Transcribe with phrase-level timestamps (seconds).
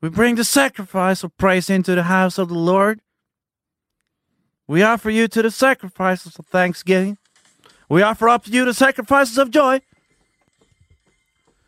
[0.00, 3.00] We bring the sacrifice of praise into the house of the Lord.
[4.68, 7.18] We offer you to the sacrifices of thanksgiving.
[7.88, 9.80] We offer up to you the sacrifices of joy.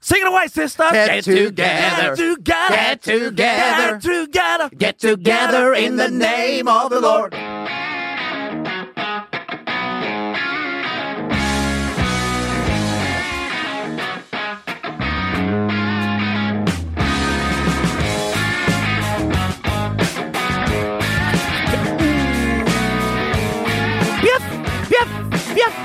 [0.00, 0.84] Sing it away, sister.
[0.92, 2.16] Get together.
[2.16, 2.74] Get together.
[2.74, 3.98] Get together.
[3.98, 4.70] Get together.
[4.76, 7.34] Get together in the name of the Lord.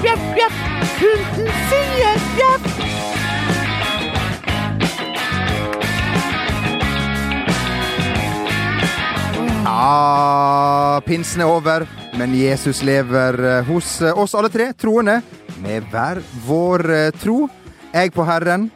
[0.06, 0.58] Bjeff, bjeff.
[1.00, 2.72] Hunden sier bjeff.
[9.66, 11.86] Ja, pinsen er over,
[12.20, 15.18] men Jesus lever eh, hos eh, oss alle tre troende
[15.64, 17.46] med hver vår eh, tro.
[17.96, 18.70] Jeg på Herren,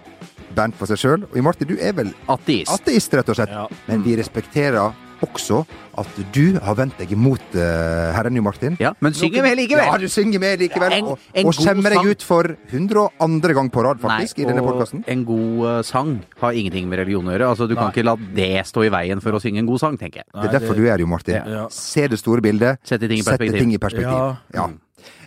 [0.57, 2.71] Bernt på seg sjøl, og Martin, du er vel Ateist.
[2.73, 3.53] ateist, rett og slett.
[3.53, 3.67] Ja.
[3.85, 5.63] Men vi respekterer også
[5.99, 8.77] at du har vendt deg imot uh, Herren, Jo Martin.
[8.79, 9.87] Ja, men synger med likevel!
[9.89, 10.95] Ja, du synger med likevel.
[10.95, 13.53] En- og en og skjemmer deg ut for 102.
[13.57, 15.03] gang på rad, faktisk, i denne podkasten.
[15.07, 17.49] en god uh, sang har ingenting med religion å gjøre.
[17.55, 19.97] Altså, du kan ikke la det stå i veien for å synge en god sang,
[19.99, 20.29] tenker jeg.
[20.35, 21.41] Det er derfor du er her, Jo Martin.
[21.43, 21.65] Ja.
[21.73, 22.79] Se det store bildet.
[22.87, 23.59] Sette ting i Sette perspektiv.
[23.59, 24.15] ting i perspektiv.
[24.55, 24.63] Ja.
[24.63, 24.69] Ja.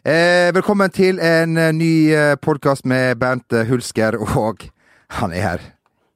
[0.03, 1.93] Eh, velkommen til en eh, ny
[2.43, 4.67] podkast med Bernt Hulsker, og
[5.21, 5.71] han er her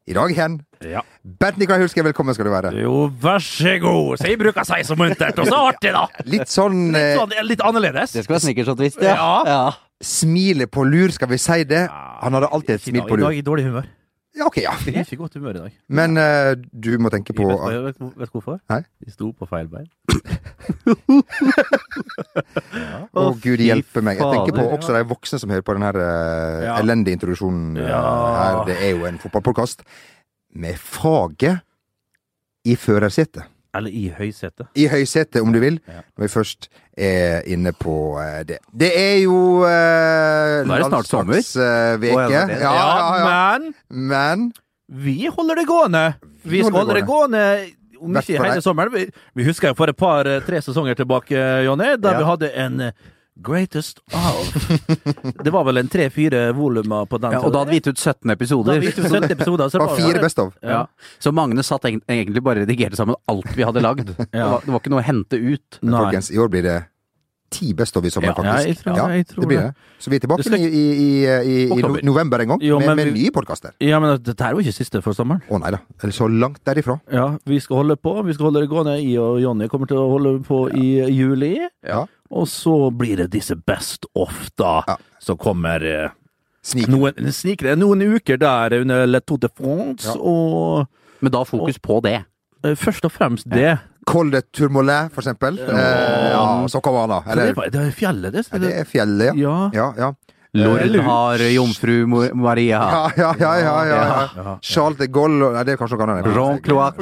[0.07, 0.61] i dag igjen.
[0.87, 1.01] Ja.
[1.41, 2.71] Bent Nikolai Hulske, velkommen skal du være.
[2.79, 4.21] Jo, vær så god.
[4.21, 6.05] Så jeg bruker å si så muntert, og så artig, da.
[6.31, 8.15] Litt sånn Litt, eh, sånn, litt annerledes.
[8.15, 8.71] Det skal være snickers
[9.03, 9.17] ja.
[9.17, 9.33] ja.
[9.51, 9.59] ja.
[10.07, 11.89] smilet på lur, skal vi si det?
[12.23, 13.25] Han hadde alltid et smil på lur.
[13.25, 13.91] I dag i dårlig humør.
[14.37, 14.75] Ja, ok, ja.
[14.85, 15.73] Jeg er ikke i godt humør i dag.
[15.89, 18.59] Men eh, du må tenke på vet, du- vet, vet hvorfor?
[18.69, 18.83] Nei.
[19.05, 19.89] De sto på feil bein.
[23.17, 24.19] Å, gud hjelpe meg.
[24.21, 26.75] Jeg tenker på også de voksne som hører på den her eh, Ja.
[26.83, 28.03] elendige introduksjonen eh, Ja.
[28.37, 28.55] her.
[28.69, 29.79] Det er jo en fotballpodkast
[30.57, 31.63] med faget
[32.67, 33.45] i førersetet.
[33.77, 34.69] Eller i høysetet.
[34.75, 36.03] I høysetet, om du vil, Ja.
[36.17, 38.59] når vi først er inne på eh, det.
[38.73, 41.43] Det er jo eh, Nå er det snart sommer.
[41.57, 44.53] Uh, oh, ja, ja, ja, men Men
[44.89, 46.15] vi holder det gående.
[46.47, 47.43] Vi skal holde det gående
[48.01, 48.93] om ikke hele sommeren.
[48.95, 51.37] Vi, vi husker jo for et par-tre sesonger tilbake,
[51.67, 52.93] Jonny, da vi hadde en eh,
[53.43, 54.55] Greatest of.
[55.45, 57.99] Det var vel en tre-fire volumer på den Ja, og da hadde vi gitt ut
[58.01, 58.81] 17 Da episoder.
[58.81, 59.69] til 70 episoder.
[59.69, 60.55] Så det var fire Best of.
[60.65, 60.87] Ja.
[61.21, 64.15] Så Magne satt egentlig bare og redigerte sammen alt vi hadde lagd.
[64.17, 65.81] Det, var, det var ikke noe å hente ut.
[65.83, 66.77] Men folkens, i år blir det
[67.53, 68.67] ti Best of i sommer, Ja, faktisk.
[68.67, 69.67] jeg tror- jeg tror det blir det.
[69.71, 70.03] det.
[70.03, 71.11] Så vi er tilbake skal- i, i, i,
[71.47, 73.71] i, i november en gang, Jo, med, men med med nye podkaster.
[73.81, 75.45] Ja, men dette er jo ikke siste for sommeren.
[75.49, 75.79] Å nei da.
[76.03, 76.99] Eller så langt derifra.
[77.13, 78.17] Ja, vi skal holde på.
[78.27, 78.97] Vi skal holde det gående.
[78.99, 81.55] I og Jonny kommer til å holde på i juli.
[81.87, 82.03] Ja.
[82.31, 84.83] Og så blir det disse Best off, da.
[84.89, 84.97] Ja.
[85.23, 86.11] Som kommer eh,
[86.67, 86.89] Snik.
[86.91, 90.07] noen, snikere, noen uker der under Le Tour de France.
[90.09, 90.17] Ja.
[90.19, 90.87] Og
[91.23, 92.25] Men da fokus på det.
[92.65, 93.79] eh, først og fremst det.
[94.07, 95.59] Col de Tourmalet, for eksempel.
[95.59, 97.23] Eh, ja, så kommer han, da.
[97.33, 98.47] Eller, det, Eller er- det er fjellet, det.
[98.53, 99.35] Er det er fjellet, ja.
[99.35, 99.71] Ja.
[99.75, 100.13] Ja, ja.
[100.57, 102.79] Lord har jomfru Maria.
[102.81, 104.59] Ja, ja, ja, ja, ja, Ja.
[104.63, 106.31] Charles de Gaulle Nei, det er kanskje noe annet.
[106.33, 106.95] Jean Cloac.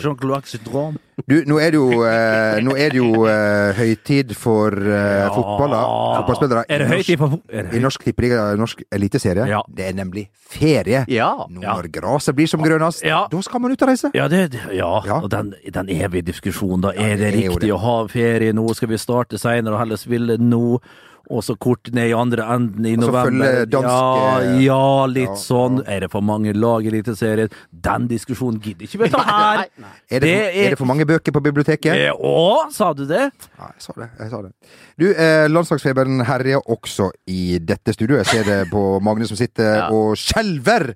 [0.00, 5.26] Jean Du, nå er det jo, eh, nå er det jo eh, høytid for eh,
[5.34, 5.82] fotball, da.
[6.20, 6.64] Fotballspillere.
[6.68, 9.46] Er det i høytid norsk- for er det I norsk tippeliga, norsk eliteserie.
[9.50, 9.60] Ja.
[9.68, 11.04] Det er nemlig ferie.
[11.08, 11.32] Ja.
[11.50, 11.74] Nå Ja.
[11.76, 13.26] når gresset blir som grønnest, Ja.
[13.30, 14.10] da skal man ut og reise.
[14.14, 15.02] Ja, det, det- ja.
[15.06, 15.20] Ja.
[15.20, 16.88] og den, den evige diskusjonen, da.
[16.96, 17.74] Er det det er jo riktig det.
[17.74, 18.74] å ha ferie nå?
[18.74, 20.80] Skal vi starte seinere og heller spille nå?
[21.30, 23.64] Og så kort ned i andre enden i november.
[23.70, 23.82] Danske...
[23.84, 25.82] ja, ja, litt ja, sånn.
[25.86, 27.52] Er det for mange lag i Eliteserien?
[27.70, 29.62] Den diskusjonen gidder ikke vi ta her.
[30.10, 31.92] Er det, Det er, er- det for mange bøker på biblioteket?
[31.94, 33.28] Eh, Å, sa du det?
[33.58, 34.08] Ja, jeg sa det.
[34.18, 34.52] jeg sa det.
[35.00, 38.24] Du, eh, Landslagsfeberen herjer også i dette studioet.
[38.26, 40.94] Jeg ser det på Magne som sitter og skjelver.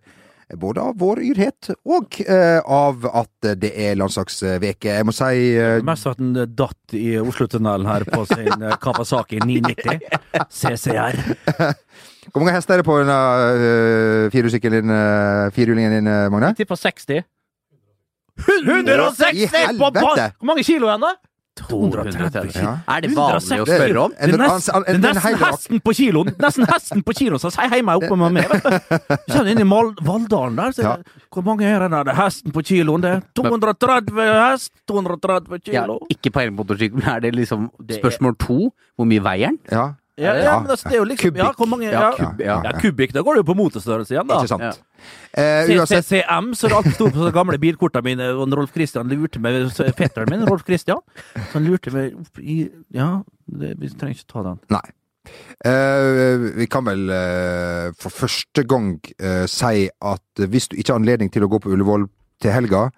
[0.60, 4.96] Både av vår yrhet og eh, av at det er landslagsveke.
[4.98, 9.40] Jeg må si eh, Mest at den datt i Oslotunnelen her på sin eh, Kawasaki
[9.44, 10.04] 990
[10.52, 11.22] CCR.
[12.32, 16.54] Hvor mange hester er det på denne uh, firehjulssykkelen din, uh, firehjulingen din, eh, Magne?
[16.56, 17.22] Tipper 60.
[18.38, 20.32] 160 på pass!
[20.38, 21.12] Hvor mange kilo er den, da?
[21.54, 22.54] 230.
[22.58, 22.72] Ja.
[22.90, 24.14] Er det vanlig å spørre om?
[24.18, 27.40] Det er nesten, det er en- en nesten hesten på kiloen Nesten hesten på kiloen
[27.40, 28.50] som sier hjemme oppe med meg.
[29.30, 30.72] Kjenner inn i Mal Valldalen der.
[30.74, 30.96] Så Ja.
[31.32, 32.10] Hvor mange er det der?
[32.12, 33.14] Er hesten på kiloen, det.
[33.34, 35.98] 230 hest, 230 Ja, kilo.
[36.10, 38.72] ikke peiling på elmotorsykkel, men er det liksom er- spørsmål to?
[38.98, 39.58] Hvor mye veier den?
[39.70, 40.58] Ja, Ja, ja, Ja.
[40.60, 42.72] men altså, det er jo liksom Ja, hvor mange Ja, kub- ja, ja.
[42.78, 43.12] kubikk.
[43.12, 44.36] Da går det jo på motorstørrelse igjen, da.
[44.38, 44.62] ikke sant.
[44.62, 44.72] Ja.
[45.34, 49.40] Eh, CCM, så det alltid sto på de gamle bilkortene mine, og Rolf Christian lurte
[49.42, 49.66] meg
[49.98, 51.00] Fetteren min, Rolf Christian,
[51.34, 54.60] så han lurte meg opp i Ja, det, vi trenger ikke ta den.
[54.70, 54.84] nei.
[55.64, 61.00] Eh, vi kan vel eh, for første gang eh, si at hvis du ikke har
[61.00, 62.06] anledning til å gå på Ullevål
[62.44, 62.90] til helga,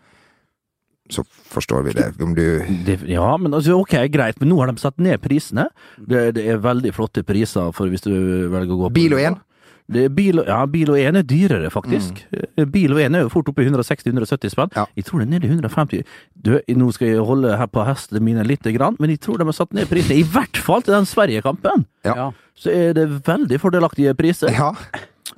[1.12, 1.22] så
[1.52, 2.06] forstår vi det.
[2.22, 2.44] Om du
[2.86, 5.68] Det, ja, men altså, ok, greit, men nå har de satt ned prisene.
[5.96, 8.12] Det, det er veldig flotte priser for hvis du
[8.52, 9.38] velger å gå på Bil og én?
[9.86, 12.24] Bil, ja, bil og én er dyrere, faktisk.
[12.34, 12.70] Mm.
[12.74, 14.72] Bil og én er jo fort oppe i 160-170 spenn.
[14.74, 14.82] Ja.
[14.98, 16.02] Jeg tror det er nede i 150.
[16.34, 19.46] Du, nå skal jeg holde her på hestene mine lite grann, men jeg tror de
[19.46, 21.86] har satt ned prisene, i hvert fall til den Sverige-kampen.
[22.08, 22.16] Ja.
[22.18, 22.30] Ja.
[22.58, 24.50] Så er det veldig fordelaktige priser.
[24.50, 24.72] Ja.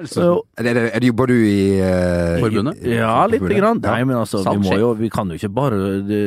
[0.06, 2.76] Så, Er det, er det, jobber du i uh, Forbundet?
[2.86, 3.80] i- ja, lite grann.
[3.82, 6.20] Nei, men altså, vi, må jo, vi kan jo ikke bare det,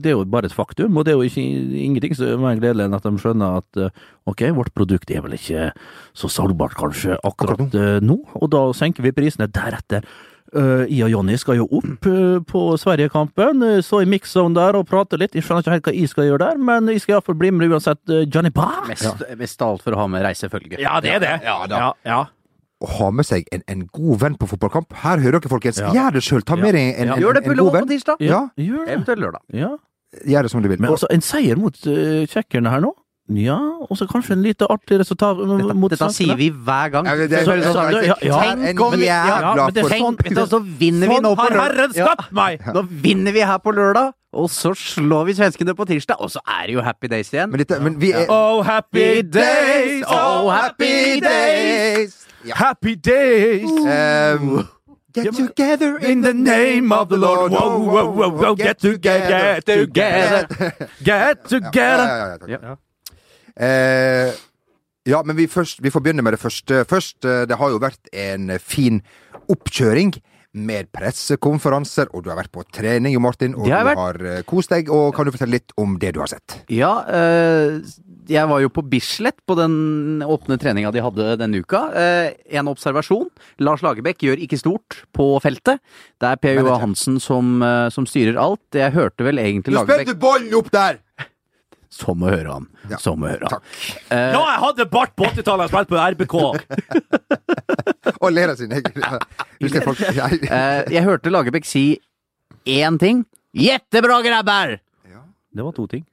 [0.00, 1.44] det er jo bare et faktum, og det er jo ikke
[1.84, 3.90] ingenting som er mer gledelig enn at de skjønner at eh,
[4.30, 5.68] ok, vårt produkt er vel ikke
[6.16, 10.06] så salgbart kanskje akkurat akkurat nå, og da senker vi prisene deretter.
[10.50, 14.74] Uh, I og Jonny skal jo opp uh, på Sverigekampen, uh, så i mix-zone der
[14.80, 15.36] og prate litt.
[15.38, 17.70] Jeg skjønner ikke helt hva jeg skal gjøre der, men jeg skal iallfall bli med
[17.70, 18.00] uansett.
[18.10, 18.88] uh, Johnny Bass!
[18.88, 20.80] Mest, mest av alt for å ha med reisefølge.
[20.82, 21.36] Ja, det er det.
[21.46, 21.78] Ja, da.
[21.84, 22.20] Ja, ja.
[22.80, 24.94] Å ha med seg en, en god venn på fotballkamp.
[25.02, 25.78] Her hører dere, folkens.
[25.82, 25.90] Ja.
[25.92, 26.42] Gjør det sjøl.
[26.48, 27.88] Ta med deg en, en, Gjør det på en god på venn.
[27.92, 28.16] tirsdag.
[28.24, 28.40] Ja.
[28.56, 28.94] Gjør det.
[28.94, 29.42] Eventuelt lørdag.
[29.52, 29.70] Ja.
[30.26, 30.80] Gjør det som du vil.
[30.80, 32.94] Men altså, en seier mot uh, tsjekkerne her nå?
[33.30, 37.06] Ja, og så kanskje en lite artig resultat Dette, dette sier vi hver gang.
[37.06, 38.38] Ja, det- Så- så- så- ja, ja.
[38.64, 41.94] Tenk om- jeg er er for- sånn- så vinner vi nå på lørdag.
[42.74, 46.40] Da vinner vi her på lørdag, og så slår vi svenskene på tirsdag, og så
[46.48, 47.50] er det jo happy days igjen.
[47.50, 50.02] Men, dette, men vi er Oh, happy days!
[50.08, 52.26] Oh, happy days!
[52.44, 52.54] Ja.
[52.56, 53.70] Happy days!
[53.70, 54.68] Um,
[55.12, 59.66] get together In the name of the Lord, whoa, whoa, whoa, whoa, get together, get
[59.66, 60.46] together,
[61.04, 62.06] get together.
[62.06, 62.78] Ja, ja, ja, takk.
[63.56, 64.32] Eh,
[65.10, 66.84] ja, men vi, først, vi får begynne med det første.
[66.88, 67.24] Først.
[67.24, 69.02] Eh, Det har jo vært en fin
[69.48, 70.14] oppkjøring
[70.52, 74.20] med pressekonferanser, og du har vært på trening, Jo Martin, og har du jeg har
[74.32, 74.90] eh, kost deg.
[74.90, 76.56] Og kan du fortelle litt om det du har sett?
[76.72, 77.78] Ja, eh,
[78.30, 81.84] jeg var jo på Bislett på den åpne treninga de hadde denne uka.
[81.94, 83.30] Eh, en observasjon.
[83.62, 85.82] Lars Lagerbäck gjør ikke stort på feltet.
[86.20, 86.62] Det er Per.
[86.80, 87.62] Hansen som,
[87.92, 88.62] som styrer alt.
[88.74, 91.00] Jeg hørte vel egentlig Lagerbäck ballen opp der!
[91.90, 92.68] Som å høre han.
[92.90, 93.56] Ja, Som å høre han.
[93.58, 93.64] takk.
[94.14, 96.36] Eh, Ja, jeg hadde bart på 80-tallet og spilte på RBK.
[98.20, 101.98] Og ler av sin egen eh, jeg hørte Lagerbäck si
[102.68, 103.24] én ting.
[103.56, 104.78] Jettebra, grabber!
[105.50, 106.04] Det var to ting.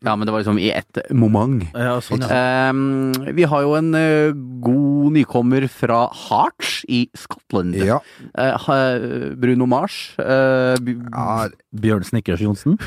[0.00, 1.64] Ja, men det var liksom i ett moment.
[1.74, 2.70] Ja, sånn, ja.
[2.70, 4.30] Um, vi har jo en uh,
[4.62, 7.74] god nykommer fra Hearts i Skottland.
[7.82, 7.98] Ja.
[8.38, 10.14] Uh, Bruno Mars.
[10.22, 12.78] Uh, ja, Bjørn Snickers Johnsen.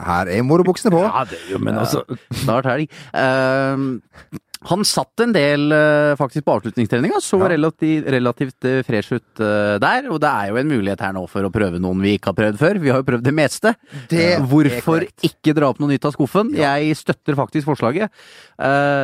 [0.00, 1.04] Her er morobuksene på.
[1.06, 2.02] Ja, det er jo, men altså
[2.42, 2.90] Snart helg.
[3.14, 4.00] Uh,
[4.64, 7.50] han satt en del uh, faktisk på avslutningstreninga, så Ja.
[7.52, 10.08] relativt, relativt uh, fresh ut uh, der.
[10.08, 12.38] Og det er jo en mulighet her nå for å prøve noen vi ikke har
[12.38, 12.80] prøvd før.
[12.80, 13.74] Vi har jo prøvd det meste.
[14.08, 16.54] Det Hvorfor ikke dra opp noe nytt av skuffen?
[16.56, 18.08] Jeg støtter faktisk forslaget.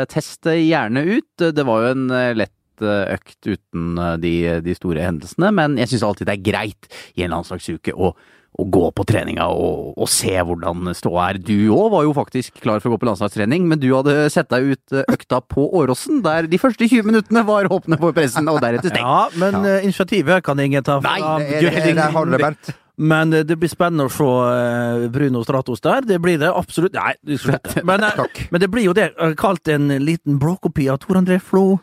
[0.09, 1.29] Test det gjerne ut.
[1.53, 2.09] Det var jo en
[2.41, 4.35] lett økt uten de,
[4.65, 6.87] de store hendelsene, men jeg syns alltid det er greit
[7.21, 8.15] i en landslagsuke å,
[8.61, 11.41] å gå på treninga og, og se hvordan ståa er.
[11.41, 14.51] Du òg var jo faktisk klar for å gå på landslagstrening, men du hadde sett
[14.53, 18.51] deg ut eh, økta på Åråsen, der de første 20 minuttene var åpne for pressen,
[18.53, 19.07] og deretter stengt.
[19.07, 19.81] Ja, men ja.
[19.87, 22.79] initiativet kan ingen ta fra Nei, Det er, det er.
[23.01, 26.05] Men eh, det blir spennende å se eh, Bruno Stratos der.
[26.07, 26.97] Det blir det absolutt.
[26.97, 27.15] Nei.
[27.89, 31.41] Men, eh, men det blir jo det eh, kalt en liten blåkopi av Tor André
[31.41, 31.81] Flo.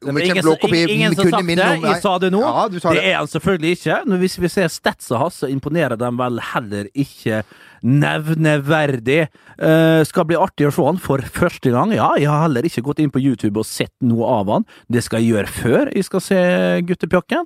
[0.00, 1.78] Om ikke en ingen, blåkopi, ingen, som kunne minne det.
[1.78, 2.40] om- Jeg sa det nå.
[2.40, 3.04] Ja, sa det det.
[3.12, 3.96] er han selvfølgelig ikke.
[4.06, 7.42] Men hvis vi ser statsa hans, så imponerer de vel heller ikke
[7.84, 9.28] nevneverdig.
[9.60, 11.92] Uh, skal bli artig å se han for første gang.
[11.92, 14.66] Ja, jeg har heller ikke gått inn på YouTube og sett noe av han.
[14.90, 16.40] Det skal jeg gjøre før jeg skal se
[16.88, 17.44] guttepjokken.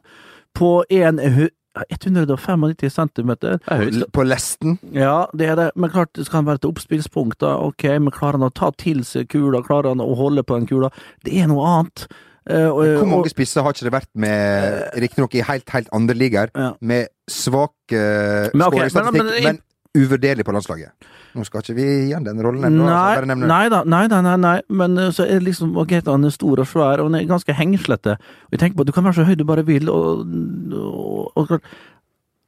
[0.55, 3.59] På en 195 centimeter.
[3.59, 4.13] Det er høyt.
[4.15, 4.79] På lesten.
[4.95, 5.71] Ja, det er det.
[5.75, 7.57] Men klart, det skal være et oppspillspunkt, da.
[7.67, 9.65] Ok, men klarer han å ta til seg kula?
[9.67, 10.93] Klarer han å holde på den kula?
[11.27, 12.07] Det er noe annet.
[12.45, 16.51] Eh, Hvor mange spisser har ikke det vært med, riktignok i helt, helt andre ligaer,
[16.55, 16.73] Ja.
[16.81, 19.59] med svak uh, Men okay, men- men,
[19.97, 20.91] uvurderlig på landslaget?
[21.35, 22.85] Nå skal ikke vi igjen den rollen ennå.
[22.87, 24.61] altså, Nei, nei da, nei da, nei, nei.
[24.69, 27.25] Men eh, så er det liksom ok, han er stor og svær, og han er
[27.27, 28.19] ganske hengslete.
[28.19, 30.27] Og jeg tenker på at du kan være så høy du bare vil, og,
[30.75, 31.61] og, og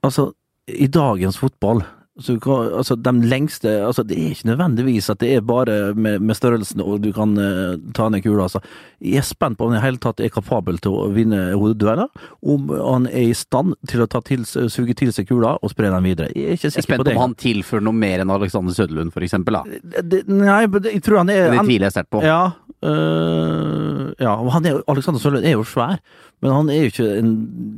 [0.04, 0.28] Altså,
[0.68, 1.80] i dagens fotball
[2.18, 2.36] så
[2.78, 6.80] altså, de lengste altså, Det er ikke nødvendigvis at det er bare med, med størrelsen
[6.80, 8.46] og du kan uh, ta ned kula.
[8.46, 8.62] Altså.
[9.04, 12.08] Jeg er spent på om han i hele tatt er kapabel til å vinne hodedueller.
[12.40, 15.92] Om han er i stand til å ta til, suge til seg kula og spre
[15.92, 16.30] den videre.
[16.32, 17.16] Jeg er ikke Jeg er sikker spent på det.
[17.16, 19.60] på om han tilfører noe mer enn Alexander Søderlund, for eksempel.
[19.60, 19.80] Da.
[19.82, 22.22] Det- det- Nei, jeg tror han er Det tviler jeg sterkt på.
[22.24, 25.96] Ja, øh, ja han er, Alexander Sørlund er jo svær,
[26.42, 27.32] men han er jo ikke en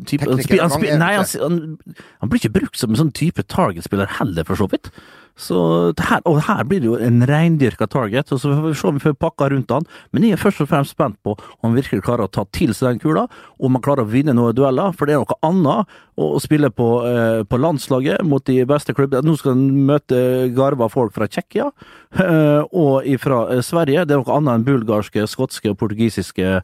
[0.06, 1.78] type han Tekniker, spi- han, han spi- er Nei, han,
[2.20, 4.90] han blir ikke brukt som en sånn type target-spiller heller, for så vidt.
[5.38, 5.58] Så
[6.02, 8.96] her, og her blir det jo en reindyrka target, og så får vi se om
[8.98, 9.86] vi får pakka rundt han.
[10.10, 12.74] Men jeg er først og fremst spent på om han virkelig klarer å ta til
[12.74, 13.28] seg den kula,
[13.62, 16.88] om han klarer å vinne noen dueller, for det er noe annet å spille på,
[17.06, 19.22] eh, på landslaget mot de beste klubbene.
[19.22, 21.70] Nå skal han møte garva folk fra Tsjekkia
[22.18, 24.06] eh, og fra Sverige.
[24.08, 26.58] Det er noe annet enn bulgarske, skotske og portugisiske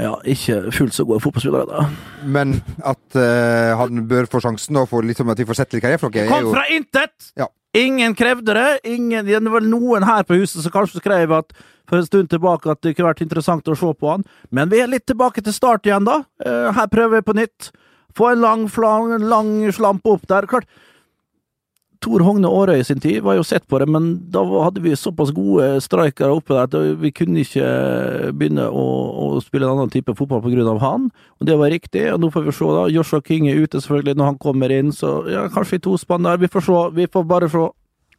[0.00, 1.86] ja, ikke fullt så gode fotballspillere, da.
[2.24, 5.84] Men at uh, han bør få sjansen, og for liksom at vi får sett litt
[5.84, 7.32] karriere for dere, er Kom jo fra intet!
[7.38, 7.50] Ja.
[7.76, 8.70] Ingen krevde det.
[8.90, 11.52] Ingen, det var noen her på huset som kanskje skrev at
[11.90, 14.24] for en stund tilbake at det kunne vært interessant å se på han.
[14.54, 16.20] Men vi er litt tilbake til start igjen, da.
[16.42, 17.70] Uh, Her prøver vi på nytt.
[18.16, 20.46] Få en lang, flang, lang slampe opp der.
[20.50, 20.66] Klart,
[22.00, 25.34] Tor Hogne Aarøy sin tid var jo sett på det, men da hadde vi såpass
[25.36, 27.66] gode strikere oppe der at vi kunne ikke
[28.32, 28.84] begynne å,
[29.26, 30.40] å spille en annen type fotball
[30.72, 31.10] av han.
[31.40, 32.86] Og det var riktig, og nå får vi se, da.
[32.88, 36.40] Joshua King er ute selvfølgelig når han kommer inn, så ja, kanskje i tospann der.
[36.40, 36.80] Vi får se.
[36.96, 37.66] Vi får bare se.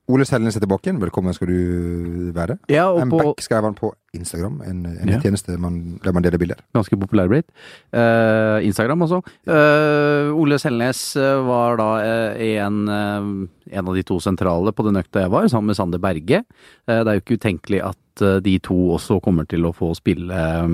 [0.09, 0.99] Ole Selnes er tilbake igjen.
[0.99, 2.57] Velkommen skal du være.
[2.71, 5.19] Ja, og En på back skrev han på Instagram, en, en Ja.
[5.21, 6.57] tjeneste man, der man deler bilder.
[6.73, 7.45] ganske populær blitt.
[7.93, 9.21] Uh, Instagram også.
[9.47, 11.89] Uh, Ole Selnes eh, var da
[12.33, 16.43] en, en av de to sentrale på den økta jeg var, sammen med Sander Berge.
[16.87, 20.67] Det er jo ikke utenkelig at de to også kommer til å få spille eh,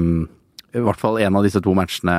[0.75, 2.15] i hvert fall en av disse to matchene.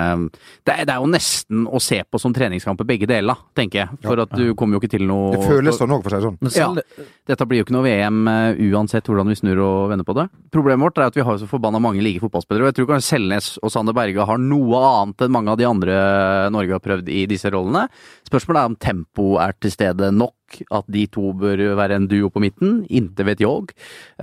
[0.64, 3.98] Det er, det er jo nesten å se på som treningskamper begge deler, tenker jeg.
[4.04, 6.30] For at du kommer jo ikke til noe Det føles sånn òg, for å si
[6.48, 6.78] det sånn.
[6.96, 7.04] Ja.
[7.28, 10.28] Dette blir jo ikke noe VM eh, uansett hvordan vi snur og vender på det.
[10.54, 12.66] Problemet vårt er at vi har så forbanna mange like fotballspillere.
[12.66, 15.68] og Jeg tror kanskje Selnes og Sander Berge har noe annet enn mange av de
[15.68, 15.98] andre
[16.54, 17.86] Norge har prøvd i disse rollene.
[18.28, 20.37] Spørsmålet er om tempo er til stede nok.
[20.72, 22.86] At de to bør være en duo på midten.
[22.90, 23.74] Inte vet jeg.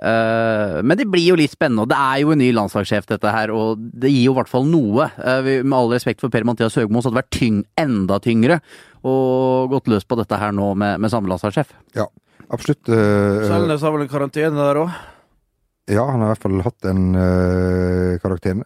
[0.01, 1.83] Eh, Men det blir jo litt spennende.
[1.85, 4.49] og Det er jo en ny landslagssjef, dette her, og det gir jo i hvert
[4.51, 5.09] fall noe.
[5.17, 8.61] Eh, Med all respekt for Per-Mathias Høgmo, så hadde det vært tyng, enda tyngre
[9.05, 11.69] og gått løs på dette her nå med, med samme landslagssjef.
[11.95, 12.07] Ja,
[12.49, 12.89] absolutt.
[12.89, 14.95] eh, Selnes har vel en karantene der òg?
[15.87, 18.63] Ja, han har i hvert fall hatt en uh, karantene.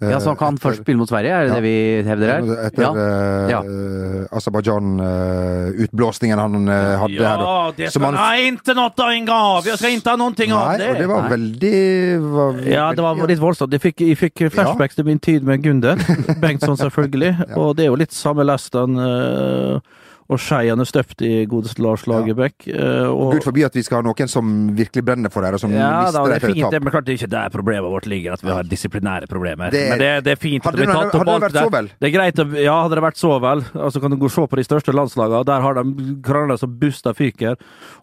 [0.00, 1.54] eh, Ja, så han kan etter- først spille mot Sverige, er det Ja.
[1.54, 2.40] det vi hevder her?
[2.68, 2.90] Etter Ja.
[2.94, 3.60] uh, Ja.
[4.38, 7.36] Aserbajdsjan-utblåsningen han uh, hadde her.
[7.38, 7.42] da.
[7.42, 9.64] Ja, det Som skal han- ikke noe en gang av!
[9.66, 10.88] Jeg skal ikke ha noen ting av det!
[10.90, 11.30] og det var Nei.
[11.36, 13.72] veldig var, Ja, det var litt voldsomt.
[13.72, 15.96] Jeg fikk, jeg fikk flashbacks til min tid med Gunde
[16.40, 17.36] Bengtsson, selvfølgelig.
[17.56, 18.96] Og det er jo litt samme lasten.
[18.98, 19.78] uh,
[20.30, 22.66] og Skeian er støpt i godeste Lars Lagerbäck.
[22.70, 23.08] Ja.
[23.10, 25.72] og, Gud forbi at vi skal ha noen som virkelig brenner for det og som
[25.74, 27.52] ja, mister da, det det er fint, et det, men klart det er ikke der
[27.54, 29.70] problemet vårt ligger, at vi har disiplinære problemer.
[29.70, 31.90] Det- men det, det er fint Hadde det tatt hadde det vært så vel?
[32.00, 33.64] Det er greit, ja, hadde det vært så vel.
[33.74, 36.72] Altså kan du gå og se på de største landslagene, der har de krangler som
[36.78, 37.56] busta fyker,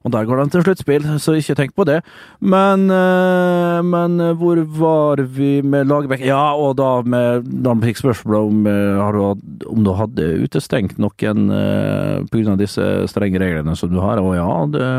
[0.03, 2.01] og der går de til sluttspill, så ikke tenk på det.
[2.41, 6.23] Men, eh, men eh, hvor var vi med Lagerbäck?
[6.25, 11.47] Ja, og da, med, da fikk spørsmål om, eh, om du hadde utestengt noen
[12.27, 12.55] pga.
[12.59, 14.89] disse strenge reglene som du har, og ja, det,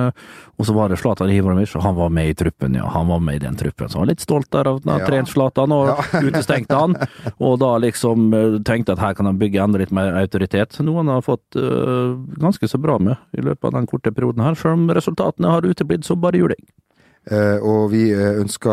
[0.56, 3.20] og så var det Zlatan Ibrahimovic, og han var med i truppen, ja, han var
[3.20, 5.06] med i den truppen, så han var litt stolt der av at han Ja.
[5.06, 6.96] trent Zlatan og utestengte han,
[7.38, 11.00] og da liksom eh, tenkte at her kan han bygge enda litt mer autoritet, noe
[11.02, 14.54] han har fått uh, ganske så bra med i løpet av den korte perioden her,
[14.54, 16.60] selv om resultatene har uteblitt som bare juling.
[17.28, 18.70] Eh, og vi eh, ønsker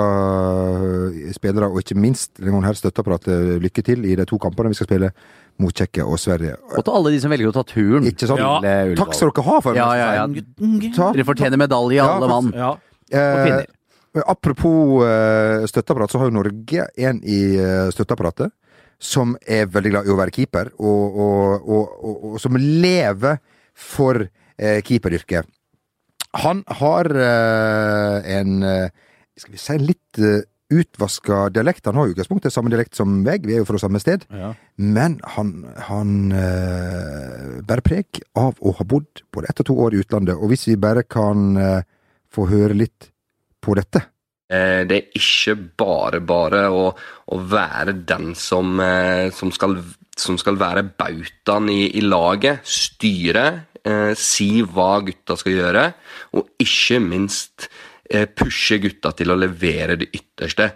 [1.12, 4.78] eh, spillere, og ikke minst denne her støtteapparatet, lykke til i de to kampene vi
[4.80, 5.12] skal spille
[5.60, 6.56] mot Tsjekkia og Sverige.
[6.72, 8.08] Og til alle de som velger å ta turen.
[8.08, 8.40] Ikke sant?
[8.40, 8.60] Ja.
[8.98, 10.28] Takk skal dere ha for Ja, ja, ja.
[10.30, 12.54] Dere fortjener medalje, Ja, alle mann.
[12.56, 12.76] Ja.
[13.12, 13.66] Og
[14.18, 18.54] Eh, apropos eh, støtteapparat, så har jo Norge en i eh, støtteapparatet
[18.98, 23.38] som er veldig glad i å være keeper, og, og, og, og, og som lever
[23.78, 25.46] for eh, keeperyrket.
[26.44, 28.90] Han har eh, en eh,
[29.38, 30.42] skal vi si litt uh,
[30.74, 31.86] utvaska dialekt.
[31.86, 34.26] Han har jo i utgangspunktet samme dialekt som meg, vi er jo fra samme sted.
[34.34, 34.52] Ja.
[34.82, 35.54] Men han,
[35.88, 40.36] han eh, bærer preg av å ha bodd både ett og to år i utlandet.
[40.36, 41.88] Og hvis vi bare kan eh,
[42.34, 43.12] få høre litt
[43.64, 44.08] på dette
[44.48, 49.76] Eh, Det er ikke bare bare å, å være den som, eh, som, skal,
[50.16, 55.86] som skal være bautaen i, i laget, styre, eh, si hva gutta skal gjøre,
[56.36, 57.70] og ikke minst
[58.10, 60.70] eh, pushe gutta til å levere det ytterste.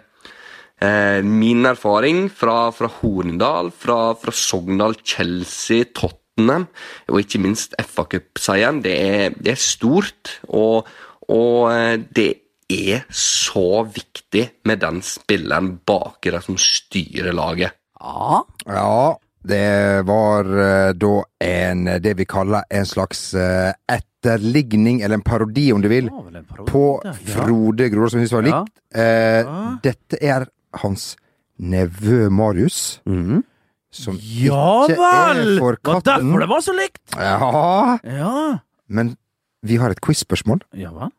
[0.82, 6.64] Eh, Min erfaring fra, fra Hornindal, fra, fra Sogndal, Chelsea, Tottenham
[7.12, 10.38] og ikke minst FA Cup-seieren, det, er- det er stort.
[10.48, 10.88] Og,
[11.28, 12.30] og eh, det
[12.72, 17.76] er så viktig med den spilleren baki der som styrer laget.
[18.02, 18.40] Ja.
[18.66, 19.12] Ja,
[19.44, 25.72] det var eh, da en det vi kaller en slags eh, etterligning, eller en parodi
[25.74, 27.14] om du vil, Det var parodi, på det.
[27.32, 28.74] Frode Grodal, som vi syns var likt.
[28.94, 29.78] Eh, Ja.
[29.82, 30.46] Dette er
[30.82, 31.16] hans
[31.58, 33.42] nevø Marius, Mhm.
[33.90, 35.56] som Ja ikke vel!
[35.56, 36.28] er for Var katten.
[36.30, 37.02] derfor det var så likt!
[37.16, 38.58] Ja, Ja.
[38.88, 39.16] men
[39.62, 41.10] vi har et quiz-spørsmål Ja hva?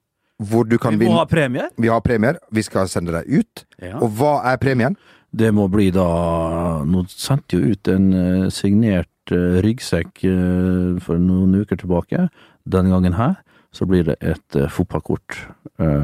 [0.41, 1.69] hvor du kan Vi må ha premier.
[1.77, 2.37] Vi har premier.
[2.51, 3.65] Vi skal sende deg ut.
[3.81, 3.97] Ja.
[3.99, 4.95] Og hva er premien?
[5.33, 6.05] Det må bli da
[6.85, 12.27] Nå sendte jo ut en eh, signert eh, ryggsekk eh, for noen uker tilbake.
[12.69, 13.39] Denne gangen her
[13.73, 15.33] så blir det et fotballkort.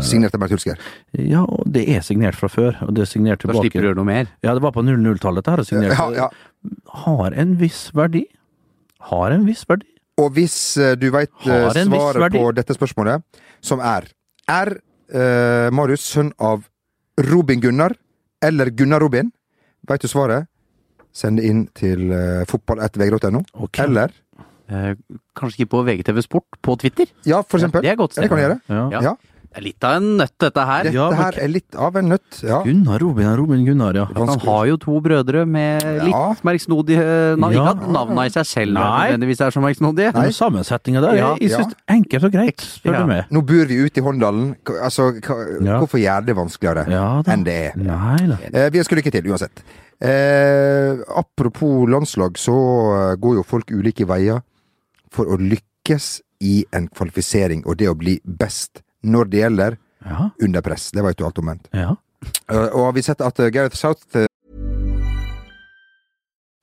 [0.01, 0.79] Signert av Bernt Hulsker.
[1.13, 3.59] ja, og det er signert fra før, og det er signert tilbake.
[3.59, 4.31] Da slipper du å gjøre noe mer.
[4.41, 5.93] Ja, det var på 00-tallet dette her er signert.
[5.93, 6.71] Ja, ja.
[7.03, 8.24] Har en viss verdi.
[9.12, 9.86] Har en viss verdi.
[10.17, 10.57] Og hvis
[10.98, 13.21] du veit Har en viss svaret på dette spørsmålet,
[13.62, 14.09] som er
[14.50, 14.74] Er
[15.13, 16.65] uh, Marius sønn av
[17.29, 17.93] Robin Gunnar
[18.41, 19.31] eller Gunnar Robin?
[19.88, 20.48] Veit du svaret?
[21.15, 23.41] Send det inn til uh, fotball1vg.no.
[23.65, 23.86] Okay.
[23.88, 24.13] Eller
[24.69, 24.93] Eh,
[25.34, 27.10] kanskje ikke på VGTV Sport på Twitter?
[27.25, 27.81] Ja, for eksempel.
[27.81, 28.58] Det er godt det kan du gjøre.
[28.69, 29.01] Ja.
[29.01, 29.13] Ja.
[29.50, 30.84] Det er litt av en nøtt, dette her.
[30.86, 32.44] Dette Ja, men her er litt av en nøtt.
[32.46, 32.60] Ja.
[32.63, 34.03] Gunnar Robin Robin Gunnar, ja.
[34.13, 36.36] Han har jo to brødre med litt Ja.
[36.46, 37.53] merksnodige navn.
[37.58, 37.63] Ja.
[37.74, 39.10] Ikke at navna i seg selv Nei.
[39.10, 40.13] nødvendigvis er så merksnodige.
[40.13, 43.00] Men Sammensetninga der Ja, jeg syns enkelt og greit, spør Ja.
[43.01, 43.25] du meg.
[43.32, 44.56] Nå bor vi ute i Håndalen.
[44.84, 45.79] Altså, hva- Ja.
[45.79, 47.74] hvorfor gjøre det vanskeligere Ja enn det er?
[47.75, 48.38] Nei da.
[48.53, 49.63] Eh, vi ønsker lykke til, uansett.
[50.00, 52.53] Eh, apropos landslag, så
[53.13, 54.41] eh, går jo folk ulike veier
[55.12, 60.29] for å lykkes i en kvalifisering, og det å bli best når det gjelder Ja.
[60.41, 60.91] under press.
[60.91, 61.46] Det vet du alt om.
[61.46, 61.68] Ment.
[61.74, 61.96] ja.
[62.50, 64.25] Eh, og vi har sett at eh, Gareth South eh,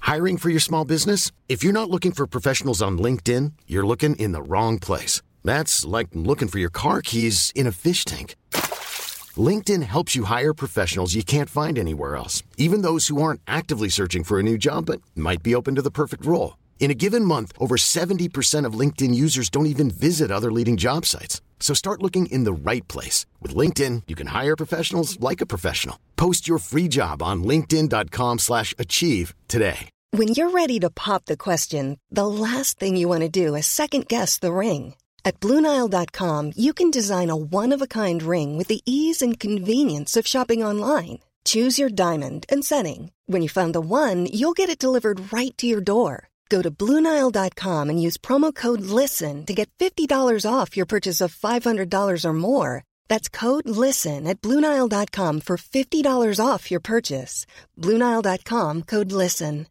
[0.02, 1.32] Hiring for your small business?
[1.48, 5.20] If you're not looking for professionals on LinkedIn, you're looking in the wrong place.
[5.44, 8.36] That's like looking for your car keys in a fish tank.
[9.36, 13.88] LinkedIn helps you hire professionals you can't find anywhere else, even those who aren't actively
[13.90, 16.56] searching for a new job but might be open to the perfect role.
[16.78, 21.04] In a given month, over 70% of LinkedIn users don't even visit other leading job
[21.04, 21.40] sites.
[21.58, 23.26] So start looking in the right place.
[23.42, 25.98] With LinkedIn, you can hire professionals like a professional.
[26.16, 29.90] Post your free job on linkedin.com slash achieve today.
[30.12, 33.66] When you're ready to pop the question, the last thing you want to do is
[33.66, 34.94] second guess the ring.
[35.24, 39.40] At Bluenile.com, you can design a one of a kind ring with the ease and
[39.40, 41.18] convenience of shopping online.
[41.44, 43.12] Choose your diamond and setting.
[43.26, 46.28] When you find the one, you'll get it delivered right to your door.
[46.48, 50.08] Go to Bluenile.com and use promo code LISTEN to get $50
[50.48, 52.84] off your purchase of $500 or more.
[53.08, 57.46] That's code LISTEN at Bluenile.com for $50 off your purchase.
[57.76, 59.66] Bluenile.com code LISTEN.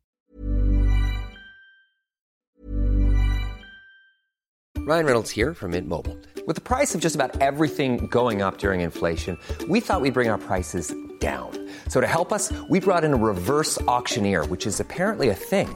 [4.85, 6.15] Ryan Reynolds here from Mint Mobile.
[6.45, 10.29] With the price of just about everything going up during inflation, we thought we'd bring
[10.29, 11.49] our prices down.
[11.87, 15.75] So to help us, we brought in a reverse auctioneer, which is apparently a thing.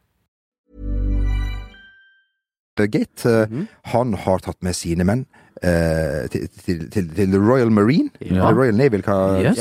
[2.87, 3.67] Gate, Mm -hmm.
[3.83, 5.30] han har tatt med sine menn eh,
[5.61, 8.51] til, til, til, til Royal Marine, Ja.
[8.51, 9.57] Royal Navy, hva Yes.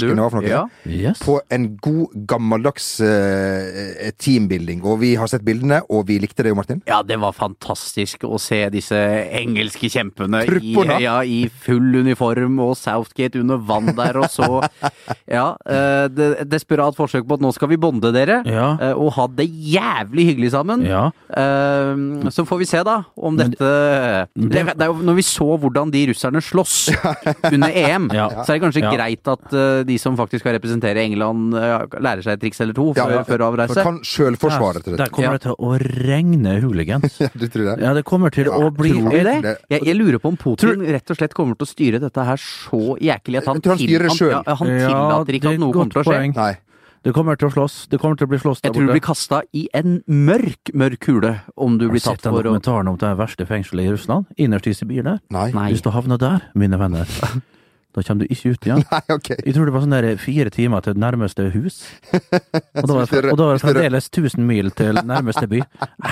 [0.00, 0.18] Duren.
[0.20, 0.48] var for noe.
[0.50, 0.64] Ja.
[0.86, 1.18] Yes.
[1.24, 4.82] På en god, gammeldags uh, teambuilding.
[4.84, 6.82] Og vi har sett bildene, og vi likte det jo, Martin.
[6.88, 8.98] Ja, det var fantastisk å se disse
[9.38, 10.74] engelske kjempene i,
[11.04, 14.48] ja, i full uniform og Southgate under vann der, og så
[15.28, 18.68] Ja, eh, det, et desperat forsøk på at nå skal vi bonde dere, Ja.
[18.80, 20.84] eh, og ha det jævlig hyggelig sammen.
[20.88, 21.08] Ja.
[21.28, 23.68] Eh, Så får vi se, da, om dette
[24.34, 26.76] det, det er jo Når vi så hvordan de russerne slåss
[27.52, 28.28] under EM, Ja.
[28.42, 28.92] så er det kanskje Ja.
[28.96, 32.74] greit at uh, de som faktisk skal representere England, uh, lærer seg et triks eller
[32.76, 33.22] to Ja, før, ja.
[33.28, 33.74] før avreise.
[33.74, 34.00] For kan
[34.84, 37.18] til Der kommer det til å regne hooligans.
[37.24, 37.76] Ja, du tror det?
[37.84, 39.36] Ja, det kommer til å bli tror du det?
[39.44, 39.56] det?
[39.70, 42.36] Jeg, jeg lurer på om Putin rett og slett kommer til å styre dette her
[42.40, 45.92] så jæklig at han, han til- han, ja, han Ja, tillater ikke at noe kommer
[45.92, 46.16] til å skje.
[46.18, 46.34] poeng.
[46.38, 46.54] Nei.
[47.08, 47.74] Det kommer til å slåss.
[47.88, 50.74] Det kommer til å bli slåss der Jeg tror du blir kasta i en mørk,
[50.76, 53.12] mørk kule om du Har du blir sett tatt den for å dokumentaren om det
[53.16, 54.26] verste fengselet i Russland?
[54.36, 55.22] Innerst i Sibir der?
[55.32, 55.46] Nei.
[55.56, 55.70] Nei.
[55.72, 57.08] Hvis du havner der, mine venner,
[57.96, 58.84] da kommer du ikke ut igjen.
[58.92, 59.30] Nei, ok.
[59.38, 61.78] Jeg tror det var sånn der fire timer til nærmeste hus.
[62.12, 65.62] Og da var det, det fremdeles 1000 mil til nærmeste by.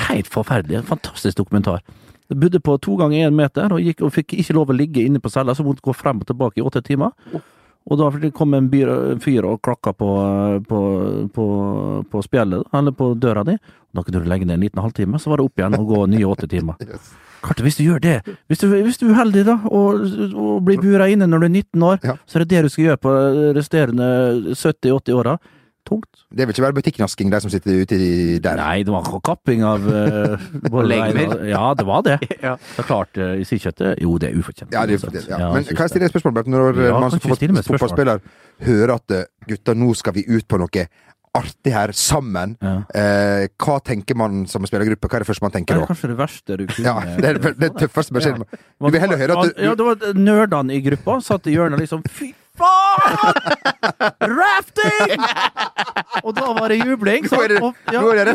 [0.07, 0.81] Helt forferdelig.
[0.81, 1.85] En fantastisk dokumentar.
[2.33, 5.05] Jeg bodde på to ganger én meter, og, gikk, og fikk ikke lov å ligge
[5.05, 7.13] inne på cella, så måtte gå frem og tilbake i åtte timer.
[7.87, 8.67] Og da kom en
[9.23, 10.09] fyr og klakka på,
[10.67, 10.81] på,
[11.35, 11.45] på,
[12.11, 13.55] på spjeldet, eller på døra di.
[13.95, 16.01] Da kunne du legge ned en liten halvtime, så var det opp igjen og gå
[16.11, 16.75] nye åtte timer.
[17.47, 18.15] Klart, hvis du gjør det,
[18.51, 20.03] hvis du, hvis du er uheldig da, og,
[20.35, 22.15] og blir bura inne når du er 19 år, Ja.
[22.27, 23.13] så er det det du skal gjøre på
[23.55, 24.09] resterende
[24.57, 25.37] 70-80 åra.
[25.87, 26.25] Tungt.
[26.35, 28.59] Det vil ikke være butikknasking, de som sitter ute i der.
[28.59, 30.35] Nei, det var kapping av uh,
[30.73, 31.37] både Legemer.
[31.47, 32.19] Ja, det var det.
[32.47, 32.57] Ja.
[32.77, 34.75] Så klart, uh, i sikkerhet Jo, det er ufortjent.
[34.75, 35.39] Ja, det, er ja.
[35.47, 36.35] Ja, Men kan jeg stille et spørsmål?
[36.41, 36.51] Bert?
[36.51, 38.21] Når Ja, man som fotballspiller
[38.67, 40.87] hører at eh, gutta, nå skal vi ut på noe
[41.37, 42.77] artig her sammen, Ja.
[42.95, 45.09] eh, hva tenker man som spillergruppe?
[45.09, 45.75] Hva er det første man tenker?
[45.77, 48.45] Det er kanskje det verste du kunne Ja, det er det tøffeste beskjeden.
[48.81, 51.83] Du vil heller høre at du, Ja, det var nerdene i gruppa satt i hjørnet
[51.83, 53.35] liksom Fy faen!
[54.37, 55.23] Rafting!
[56.27, 57.27] Og da var det jubling.
[57.31, 58.35] Nå er det- og, ja, nå er det!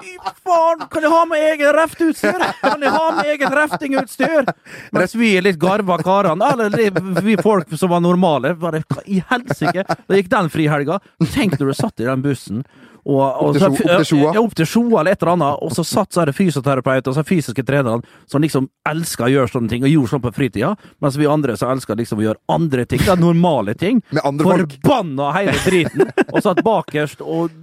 [0.00, 0.84] Fy faen!
[0.92, 2.44] Kan jeg ha med eget raftutstyr?
[2.62, 4.50] Kan jeg ha med eget raftingutstyr?
[4.96, 9.22] Mens vi er litt garva karene, eller vi folk som var normale, bare hva i
[9.30, 9.84] helsike?
[9.86, 11.00] Da gikk den frihelga.
[11.34, 12.64] Tenk når du satt i den bussen.
[13.04, 14.34] Opp til Sjoa.
[14.34, 17.12] Ja, opp til Sjoa eller et eller annet, og så satt så er det fysioterapeuter
[17.12, 20.32] og så fysiske trenere som liksom elsker å gjøre sånne ting, og gjorde sånn på
[20.36, 24.02] fritida, mens vi andre som elsker liksom å gjøre andre ting, Det er normale ting.
[24.14, 24.76] Med andre folk.
[24.84, 27.54] Forbanna hele driten, og satt bakerst og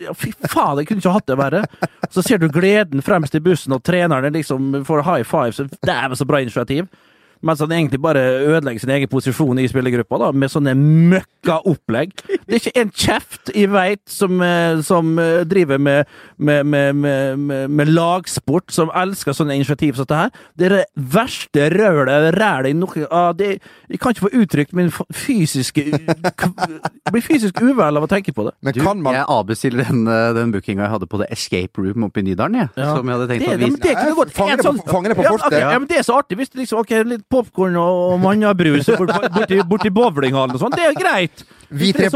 [0.00, 1.62] ja, Fy faen, jeg kunne ikke hatt det verre.
[2.10, 6.18] Så ser du gleden fremst i bussen, og trenerne liksom får high five, så dæven
[6.18, 6.88] så bra initiativ.
[7.42, 12.14] Mens han egentlig bare ødelegger sin egen posisjon i spillergruppa, da, med sånne møkka-opplegg.
[12.46, 16.92] Det er ikke en kjeft i veit som, eh, som eh, driver med, med, med,
[16.94, 20.30] med, med, med lagsport, som elsker sånne initiativ som dette her.
[20.58, 20.84] Det er det
[21.16, 23.56] verste rølet, rælet i noe ah, det,
[23.90, 28.46] Jeg kan ikke få uttrykt min fysiske Jeg blir fysisk uvel av å tenke på
[28.46, 28.54] det.
[28.62, 32.06] Men kan man jeg avbestiller den, eh, den bookinga jeg hadde på The Escape Room
[32.06, 32.72] oppe i Nydalen, jeg.
[32.78, 32.94] Ja.
[32.96, 33.82] Som jeg hadde tenkt Det, å vise.
[33.82, 36.38] det det, det, det, det, det, det, Ja, men det er så artig.
[36.38, 40.86] Hvis det liksom ok, litt popkorn og, mannabrus borti, borti, borti bowlinghallen og sånn, det
[40.92, 41.44] er greit.
[41.72, 42.10] Vi tre-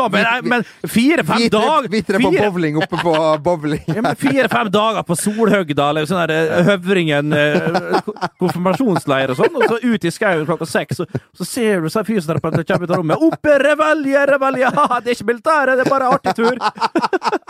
[0.44, 3.80] men, fire-fem dager vi tre på bowling oppe på bowling.
[3.88, 7.96] ja, men Fire-fem dager på Solhøgda eller sånn eh, Høvringen eh,
[8.42, 12.02] konfirmasjonsleir og sånn, og så ut i skauen klokka seks, og så ser du så
[12.02, 13.24] er fysioterapeuten kommer ut av rommet.
[13.30, 14.72] Oppe, revelje, revelje!
[15.06, 16.60] Det er ikke militæret, det er bare artig tur!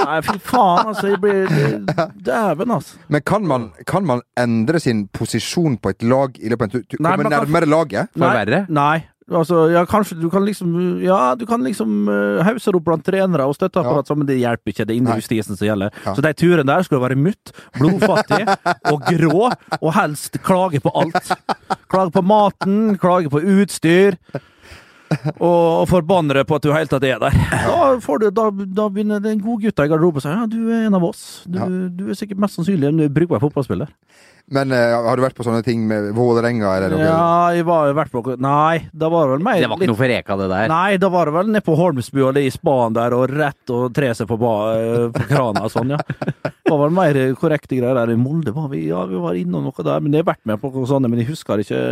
[0.07, 1.11] Nei, fy faen, altså.
[1.11, 1.51] Jeg blir
[2.27, 3.01] Dæven, altså.
[3.11, 6.75] Men kan man, kan man endre sin posisjon på et lag i løpet av en
[6.87, 7.01] tur?
[7.03, 8.09] Nei, man kan- nærmere laget?
[8.17, 8.65] For verre?
[8.69, 9.05] Nei.
[9.27, 13.03] Altså, ja, kanskje du kan liksom Ja, du kan liksom uh, hause det opp blant
[13.05, 14.15] trenere og støtteapparat, ja.
[14.15, 14.85] men det hjelper ikke.
[14.87, 15.23] Det er indre Nei.
[15.25, 15.91] justisen som gjelder.
[16.05, 16.15] Ja.
[16.15, 18.45] Så de turene der skulle være mutt, blodfattig
[18.93, 19.49] og grå,
[19.81, 21.33] og helst klage på alt.
[21.91, 24.15] Klage på maten, klage på utstyr.
[25.37, 27.35] Og, og forbanne deg på at du i det hele tatt er der.
[27.67, 28.47] Da, får du, da,
[28.79, 31.27] da begynner den gode gutta i garderoben å si ja, du er en av oss.
[31.47, 31.69] Du, Ja.
[31.69, 33.93] du er sikkert mest sannsynlig en brukbar fotballspiller.
[34.47, 37.03] Men uh, har du vært på sånne ting med Vålerenga eller noe?
[37.03, 39.99] Ja, jeg var vært på Nei, da var det vel meg Det var ikke noe
[39.99, 40.69] for Reka, det der.
[40.71, 43.75] Nei, da var det vel nede på Holmsbu og det i spaen der, og rett
[43.75, 45.99] og tre seg på, ba, eh, på krana og sånn, ja.
[46.39, 48.15] Det var vel mer korrekte greier der.
[48.15, 50.63] I Molde var vi, ja, vi var innom noe der, men jeg har vært med
[50.63, 51.83] på noe sånt, men jeg husker ikke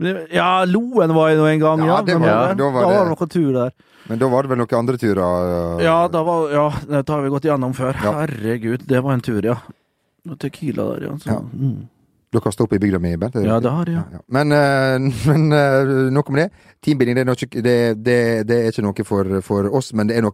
[0.00, 2.02] Ja, Loen var jeg nå en gang, Ja, ja.
[2.02, 3.72] det var- det- da var da var det- noen tur der.
[4.08, 5.76] Men da var det vel noen andre turer?
[5.78, 7.94] Uh, Ja, da var, ja, dette har vi gått gjennom før.
[8.02, 8.12] Ja.
[8.12, 9.56] Herregud, det var en tur, ja.
[10.38, 11.16] Tequila der, ja.
[11.18, 11.38] Så, Ja.
[11.40, 11.88] Mm.
[12.32, 13.34] Du har kasta opp i bygda mi, Bent?
[13.34, 14.04] ja, det har jeg, ja.
[14.12, 14.18] Ja.
[14.28, 16.50] Men, uh, men uh, nok om det.
[16.82, 20.16] Teambuilding det er, noe, det, det, det er ikke noe for, for oss, men det
[20.16, 20.32] er noe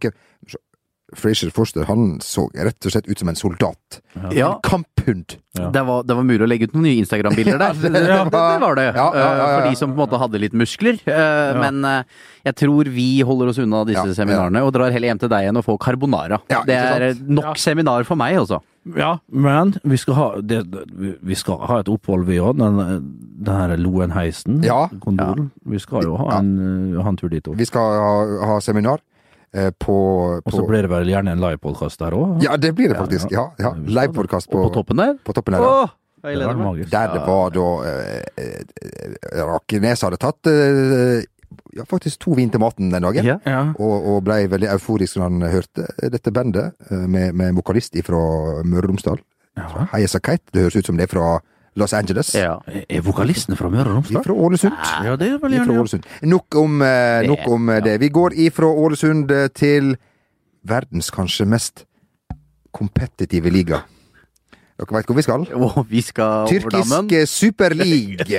[1.16, 4.00] Frazier Forster han så rett og slett ut som en soldat.
[4.36, 5.36] Ja, En kamphund.
[5.58, 5.70] Ja.
[5.70, 7.74] det var, det var mulig å legge ut noen nye Instagram-bilder der.
[7.82, 8.86] Det, det, det, var det.
[8.88, 10.98] Eh, For de som på en måte hadde litt muskler.
[11.08, 12.02] Eh, Men eh,
[12.46, 15.58] jeg tror vi holder oss unna disse seminarene, og drar heller hjem til deg igjen
[15.60, 16.40] og får carbonara.
[16.66, 18.60] Det er nok seminar for meg, altså.
[18.96, 20.62] Ja, men vi skal ha, det,
[21.20, 22.56] vi skal ha et opphold, vi òg.
[22.56, 22.78] Den,
[23.44, 24.86] den her Loenheisen, Ja.
[25.02, 25.50] gondolen.
[25.68, 26.54] Vi skal jo ha en,
[26.96, 27.58] ha en tur dit òg.
[27.58, 28.14] Vi skal ha,
[28.54, 29.02] ha seminar
[29.80, 29.94] på,
[30.44, 32.42] Og så blir det vel gjerne en livepodkast der òg?
[32.44, 33.30] Ja, det blir det faktisk.
[33.32, 33.72] Ja, ja.
[33.74, 35.86] Livepodkast på, på toppen der på toppen der, Ja.
[35.86, 36.90] Åh, Det.
[36.90, 41.22] Der det var da eh, eh, Rakenes hadde tatt eh,
[41.76, 43.24] ja, faktisk to vin til maten den dagen.
[43.24, 43.38] Ja.
[43.46, 43.60] Ja.
[43.78, 48.18] Og, og ble veldig euforisk når han hørte dette bandet eh, med, med vokalist fra
[48.64, 49.22] Møre og Romsdal.
[49.56, 49.86] Ja.
[49.92, 50.42] Heia Sakait.
[50.52, 51.38] Det høres ut som det er fra
[51.78, 52.32] Los Angeles.
[52.34, 52.56] Ja.
[52.66, 54.24] Er vokalisten fra Møre og Romsdal?
[54.26, 54.74] Fra Ålesund.
[55.06, 55.84] Ja, det er vel gjerne ja.
[55.84, 56.08] Ålesund.
[56.26, 57.98] Nok om, eh, nok om eh, det.
[58.02, 59.94] Vi går ifra Ålesund eh, til
[60.68, 61.86] verdens kanskje mest
[62.74, 63.84] kompetitive liga.
[64.78, 65.42] Dere veit hvor vi skal?
[65.58, 66.46] Oh, vi skal.
[66.46, 68.22] Tyrkisk superleague.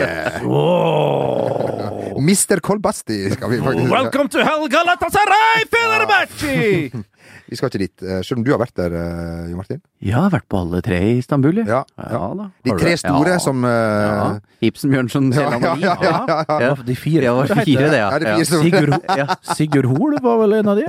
[2.30, 6.92] Mister Kolbasti skal vi faktisk Welcome to hell, Galatasaray, Fenerbahçe!
[7.50, 9.82] Vi skal ikke dit, eh, selv om du har vært der, eh, Jo Martin.
[10.06, 11.84] Jeg har vært på alle tre i Istanbul, ja.
[11.98, 12.46] Ja, Ja da.
[12.64, 13.38] De tre store Ja.
[13.40, 13.70] som uh...
[13.70, 14.40] Ja.
[14.62, 16.60] Ibsen, Bjørnson, Selam og ja, ja, ja, ja.
[16.60, 16.74] Ja.
[16.76, 17.22] De fire.
[17.26, 18.10] Det var fire, det, ja.
[18.20, 18.44] Ja, Ja.
[18.44, 19.26] Sigurd, Ja.
[19.56, 20.86] Sigurd Hoel var vel en av de?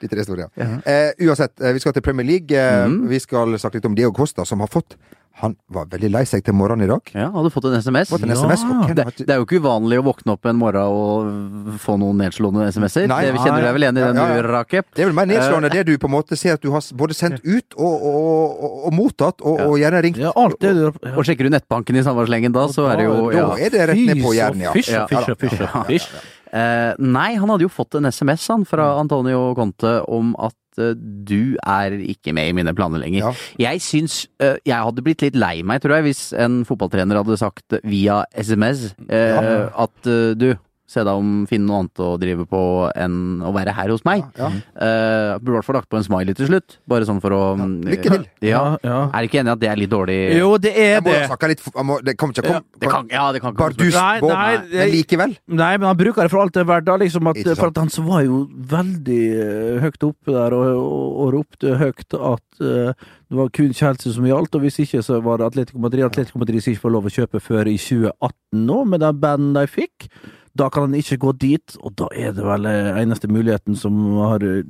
[0.00, 0.68] De tre store, ja.
[0.84, 2.50] Eh, uansett, eh, vi skal til Premier League.
[2.56, 3.08] Eh, Mhm.
[3.08, 4.96] Vi skal snakke litt om Diego Costa, som har fått
[5.42, 7.00] Han var veldig lei seg til morgenen i dag.
[7.12, 8.06] Ja, hadde fått en SMS.
[8.08, 10.78] Fått en SMS, hvem Det, det er jo ikke uvanlig å våkne opp en morgen
[10.86, 13.08] og få noen nedslående SMS-er.
[13.10, 14.42] Det Det kjenner du deg vel igjen i den Ja, ja.
[14.42, 14.86] du, Rakep?
[14.94, 17.14] Det er vel mer nedslående det du på en måte ser at du har både
[17.18, 20.22] sendt ut og, og, og, og mottatt, og, og gjerne ringt.
[20.22, 20.86] Ja, alt det du
[21.18, 24.06] Og sjekker du nettbanken i samværslengen da, så er det jo Da er det rett
[24.06, 24.72] ned på hjernen, ja.
[24.72, 25.10] Fysj og
[25.42, 26.08] fysj og fysj.
[26.54, 30.94] Eh, nei, han hadde jo fått en SMS han, fra Antonio Conte om at eh,
[30.94, 33.26] du er ikke med i mine planer lenger.
[33.26, 33.32] Ja.
[33.70, 37.40] Jeg syns eh, Jeg hadde blitt litt lei meg, tror jeg, hvis en fotballtrener hadde
[37.40, 39.66] sagt via SMS ja.
[39.72, 40.52] at eh, du
[40.94, 42.62] Se deg om, finne noe annet å drive på
[42.94, 44.22] enn å være her hos meg.
[44.38, 44.50] Ja.
[44.78, 47.42] Uh, burde i hvert fall lagt på en smiley til slutt, bare sånn for å
[47.58, 48.28] ja, lykke til.
[48.44, 48.54] Ja.
[48.54, 48.98] Ja, ja.
[49.08, 51.48] Er du ikke enig i at det er litt dårlig Jo, det er Jeg det.
[51.50, 53.96] litt jeg må, Det kommer ikke å komme det kan, Ja, det kan ikke Bardus
[53.96, 55.34] Nei, på, nei, men likevel.
[55.48, 56.86] Nei, men han bruker det for alt det er verdt.
[56.88, 58.40] da, Liksom at, for at han var jo
[58.74, 62.92] veldig eh, høyt oppe der og, og, og ropte høyt at uh,
[63.34, 66.04] det var kun Chelsea som gjaldt, og hvis ikke så var det Atletico Madrid.
[66.06, 69.56] Atletico Madrid skal ikke få lov å kjøpe før i 2018 nå, med den banden
[69.56, 70.08] de fikk.
[70.58, 73.96] Da kan han ikke gå dit, og da er det vel eh, eneste muligheten som
[74.20, 74.62] har eh,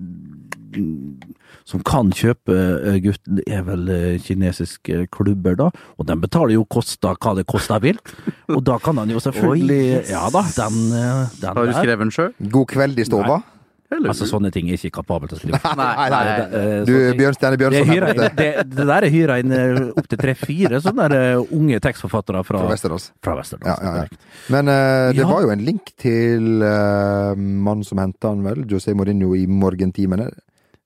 [1.69, 3.91] som kan kjøpe eh, gutten, er vel
[4.25, 5.69] kinesiske klubber, da.
[6.01, 8.01] Og den betaler jo kosta hva det kosta vil.
[8.49, 10.81] Og da kan han jo selvfølgelig Ja da, den,
[11.41, 12.33] den Har du skrevet den sjøl?
[12.53, 13.43] God kveld i stova.
[13.95, 15.59] Altså, sånne ting er ikke kapabel til å skrive.
[15.79, 16.47] Nei, nei, nei.
[16.59, 19.53] eh, Du, Bjørn Stjerne Bjørnson det, hyrer det, det der er hyra inn
[20.01, 23.11] opptil tre-fire sånne der, eh, unge tekstforfattere fra, fra Vesterås.
[23.23, 24.35] fra Vesterås Ja, ja, ja.
[24.51, 25.29] Men uh, det Ja.
[25.31, 30.31] var jo en link til uh, mannen som henta han vel, José Mourinho, i morgentimene.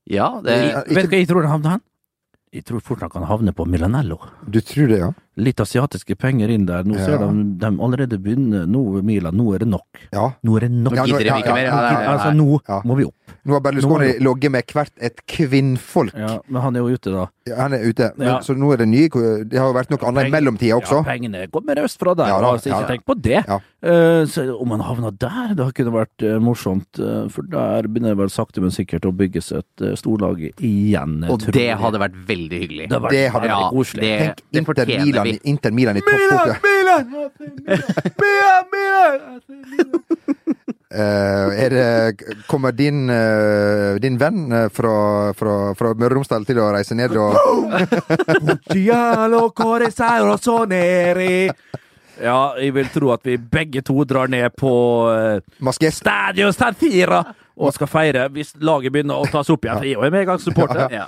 [0.09, 1.85] Ja, det Ja, Vet du hva jeg tror han havner hen?
[2.49, 4.15] Jeg tror fort han kan havne på Milanello.
[4.49, 5.09] Du tror det, ja?
[5.39, 6.83] Litt asiatiske penger inn der.
[6.83, 7.05] Nå Ja.
[7.05, 7.29] ser de,
[7.61, 9.87] de allerede begynner Nå, Milan, nå er det nok.
[10.13, 10.33] Ja.
[10.43, 10.95] Nå er det nok.
[10.95, 12.81] Ja, nå- ja, ja, Ja, ja, ja, Altså, nå Ja.
[12.85, 13.15] må vi opp.
[13.45, 16.13] Nå har Berlusconi ligget med hvert et kvinnfolk.
[16.17, 17.27] Ja, men han er jo ute, da.
[17.47, 18.11] Ja, Han er ute.
[18.17, 18.39] Men, Ja.
[18.39, 21.03] Så nå er det nye Det har jo vært noe annet i mellomtida også.
[21.03, 22.87] Ja, pengene kommer østfra der, Ja da, altså, ikke ja.
[22.87, 23.45] tenk på det.
[23.47, 23.59] Ja.
[23.81, 26.99] Eh, så om han havna der, det kunne vært uh, morsomt.
[26.99, 31.23] Uh, for der begynner det vel sakte, men sikkert å bygges et uh, storlag igjen.
[31.29, 32.89] Og det hadde vært veldig hyggelig.
[32.89, 34.01] Det hadde vært Det hadde vært koselig.
[34.01, 35.37] det- Tenk det Inter fortjener Milan, vi.
[35.37, 35.95] i- Inter Milan
[36.65, 37.05] Milan,
[38.73, 39.41] Milan,
[40.91, 44.93] Eh, er det, kommer din, eh, din venn eh, fra,
[45.37, 47.37] fra, fra Møre og Romsdal til å reise ned og.
[52.19, 54.73] Ja, jeg vil tro at vi begge to drar ned på
[55.13, 55.37] uh?
[56.01, 56.73] Stadio San
[57.59, 59.83] og skal feire hvis laget begynner å tas opp igjen.
[59.85, 60.87] Jeg er jo en medgangssupporter.
[60.89, 61.05] Ja.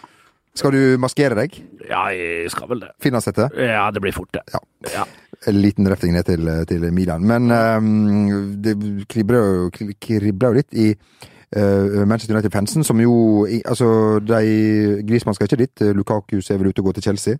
[0.58, 1.56] Skal du maskere deg?
[1.88, 2.92] Ja, jeg skal vel det.
[3.04, 3.48] Finlandshette?
[3.56, 4.44] Ja, det blir fort, det.
[4.52, 4.60] Ja.
[4.92, 5.06] Ja.
[5.48, 7.24] En liten røfting ned til, til Milan.
[7.26, 8.76] Men um, det
[9.10, 15.64] kribler jo, litt i uh, Manchester United-fansen, som jo i, Altså, de Grismann skal ikke
[15.64, 15.86] dit.
[15.96, 17.40] Lukaku ser vel ut til å gå til Chelsea.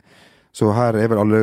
[0.52, 1.40] Så her er vel alle,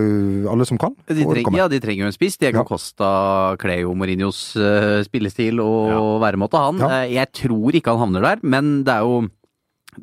[0.53, 0.93] alle som kan.
[1.09, 2.37] De trenger, ja, de trenger jo en spiss.
[2.41, 2.65] Diego Ja.
[2.69, 3.13] Costa
[3.61, 6.83] kler jo Mourinhos uh, spillestil og væremåte, han.
[6.83, 6.91] Ja.
[7.05, 9.23] Eh, jeg tror ikke han havner der, men det er jo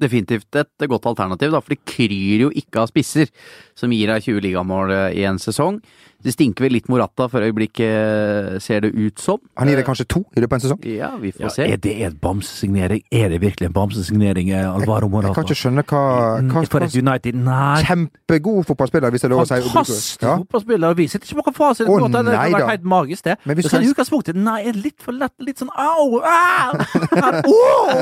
[0.01, 3.31] definitivt et godt alternativ, da, for det kryr jo ikke av spisser
[3.77, 5.81] som gir deg 20 ligamål eh, i en sesong.
[6.25, 9.37] Det stinker vel litt Morata for øyeblikket, ser det ut som.
[9.61, 10.79] Han gir deg kanskje to i løpet av en sesong?
[10.89, 11.67] Ja, vi får Ja, se.
[11.69, 13.03] er det en bamsesignering?
[13.13, 15.27] Er det virkelig en bamsesignering, Alvaro Morata?
[15.29, 16.01] Jeg kan ikke skjønne hva,
[16.41, 17.35] hva, Mm, For et United?
[17.35, 17.83] Nei.
[17.85, 19.61] Kjempegod fotballspiller, hvis det er lov å si.
[19.69, 20.37] Fantastisk Ja.
[20.41, 20.95] fotballspiller.
[20.95, 21.87] Vi sitter ikke på noen fasit.
[21.87, 22.57] Å, det nei har da.
[22.57, 23.37] vært helt magisk, det.
[23.45, 25.31] Men hvis du så han- i Nei, er det litt for lett.
[25.39, 26.21] Litt sånn au!
[26.25, 28.01] au au.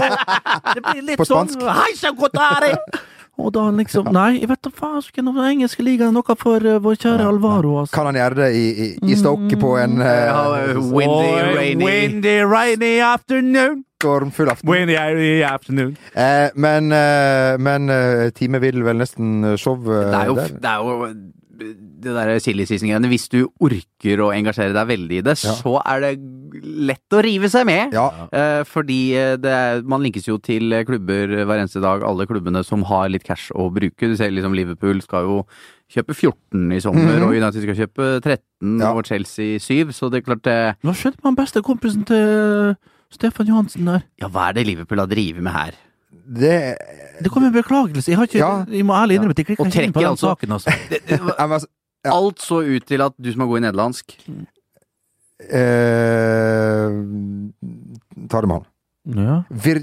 [0.73, 1.59] Det blir litt På spansk.
[1.59, 2.77] sånn På det!
[3.41, 6.76] Og da liksom Nei, jeg vet da faen ikke noe engelske ligaen noe for uh,
[6.84, 7.80] vår kjære Alvaro.
[7.82, 7.96] Altså.
[7.96, 10.43] Kan han gjøre det i, i, i Stoke på en uh, Ja,
[10.78, 11.88] windy, rainy.
[11.88, 13.82] windy, rainy afternoon.
[14.04, 14.69] stormfull aften?
[14.69, 15.96] Windy, rainy afternoon.
[16.13, 17.88] Eh, men eh, men
[18.36, 20.58] time vil vel nesten show Det er jo, der.
[20.60, 21.13] det er jo
[22.04, 23.10] det der season-greiene.
[23.12, 25.54] Hvis du orker å engasjere deg veldig i det, Ja.
[25.56, 26.12] så er det
[26.63, 27.93] lett å rive seg med.
[27.93, 28.08] Ja.
[28.32, 32.84] Eh, fordi det er, man linkes jo til klubber hver eneste dag, alle klubbene som
[32.84, 33.97] har litt cash å bruke.
[34.12, 35.45] Du ser liksom Liverpool skal jo
[35.93, 37.23] kjøpe 14 i sommer, Mhm.
[37.28, 38.93] og United skal kjøpe 13, Ja.
[38.93, 42.76] og Chelsea 7, så det er klart det Hva skjedde med han bestekompisen til
[43.12, 44.04] Stefan Johansen der?
[44.19, 45.73] Ja, hva er det Liverpool har drevet med her?
[46.25, 46.77] Det
[47.23, 48.09] Det kom en beklagelse.
[48.12, 48.65] Jeg, har ikke, Ja.
[48.69, 50.51] jeg må ærlig innrømme at jeg klikka ikke inn på den altså- saken.
[50.51, 50.71] Altså.
[50.89, 51.67] Det, det, altså,
[52.05, 52.12] Ja.
[52.17, 54.17] Alt så ut til at du som er god i nederlandsk
[55.39, 56.89] eh,
[58.27, 58.65] Ta det med han.
[59.23, 59.38] Ja.
[59.49, 59.79] Vir,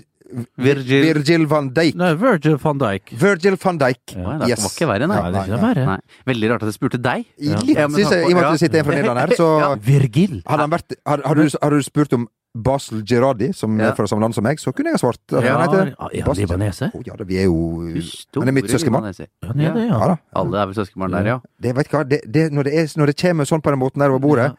[0.57, 1.03] Virgil.
[1.15, 1.95] Virgil van Dijk.
[1.99, 3.13] Nei, Virgil van Dijk.
[3.21, 4.01] Virgil van Dijk.
[4.17, 4.63] Oi, Det Yes.
[4.63, 5.21] var ikke verre, nei.
[5.23, 5.87] Nei, det er ikke verre.
[5.87, 5.99] Nei.
[6.27, 7.25] Veldig rart at jeg spurte deg.
[7.39, 7.57] Ja.
[7.61, 9.49] Litt, Ja, synes jeg, I og med at det sitter en fra Nederland her, så
[9.65, 9.75] Ja.
[9.75, 10.43] Virgil.
[10.47, 13.91] hadde han vært Har, har, du, har du spurt om Basel Gerardi, som Ja.
[13.91, 15.21] er fra samme land som meg, så kunne jeg ha svart.
[15.31, 16.91] Ja, han heter ja, libanese?
[16.95, 19.05] Oh, ja, da, vi er jo Store Han er mitt søskenbarn.
[19.15, 19.27] Ja,
[19.71, 19.99] er det, ja.
[20.11, 20.17] Ja.
[20.35, 21.39] Alle er vel søskenbarn der, ja.
[21.63, 24.01] Det, vet hva, det, det, når, det er, når det kommer sånn på den måten
[24.03, 24.51] der over bordet,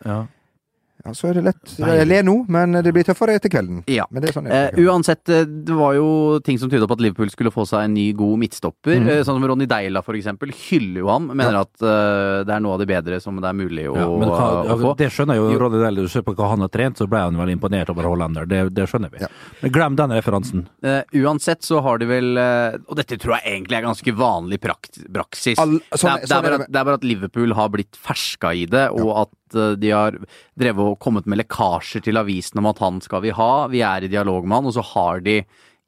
[1.04, 1.10] Ja.
[1.10, 1.74] ja, så er det lett.
[1.82, 3.82] Jeg ler nå, men det blir tøffere etter kvelden.
[3.90, 4.06] Ja.
[4.12, 7.02] Men det er sånn Eh, uansett, eh, det var jo ting som tyda på at
[7.02, 8.96] Liverpool skulle få seg en ny god midtstopper.
[9.02, 11.28] Eh, Sånn som Ronny Deila, for eksempel, hyller jo ham.
[11.34, 14.08] Mener at uh, det er noe av det bedre som det er mulig å, Ja,
[14.22, 14.94] men hva, å få.
[14.98, 15.50] det skjønner jeg jo.
[15.56, 15.60] Jo.
[15.66, 16.02] Ronny Deila.
[16.06, 18.46] du ser på hva han har trent, så ble han vel imponert over Hollander.
[18.50, 19.22] Det, det skjønner vi.
[19.24, 19.32] Ja.
[19.62, 20.66] Men glem den referansen.
[20.84, 25.00] Eh, uansett så har de vel Og dette tror jeg egentlig er ganske vanlig prakt,
[25.14, 25.58] praksis.
[25.62, 27.70] All- sånn- det, er, sånn det, er bare det det er bare at Liverpool har
[27.74, 30.18] blitt ferska i det, og at eh, de har
[30.60, 34.06] drevet og kommet med lekkasjer til avisen om at han skal vi ha, vi er
[34.08, 35.42] i dialog med han, og så har de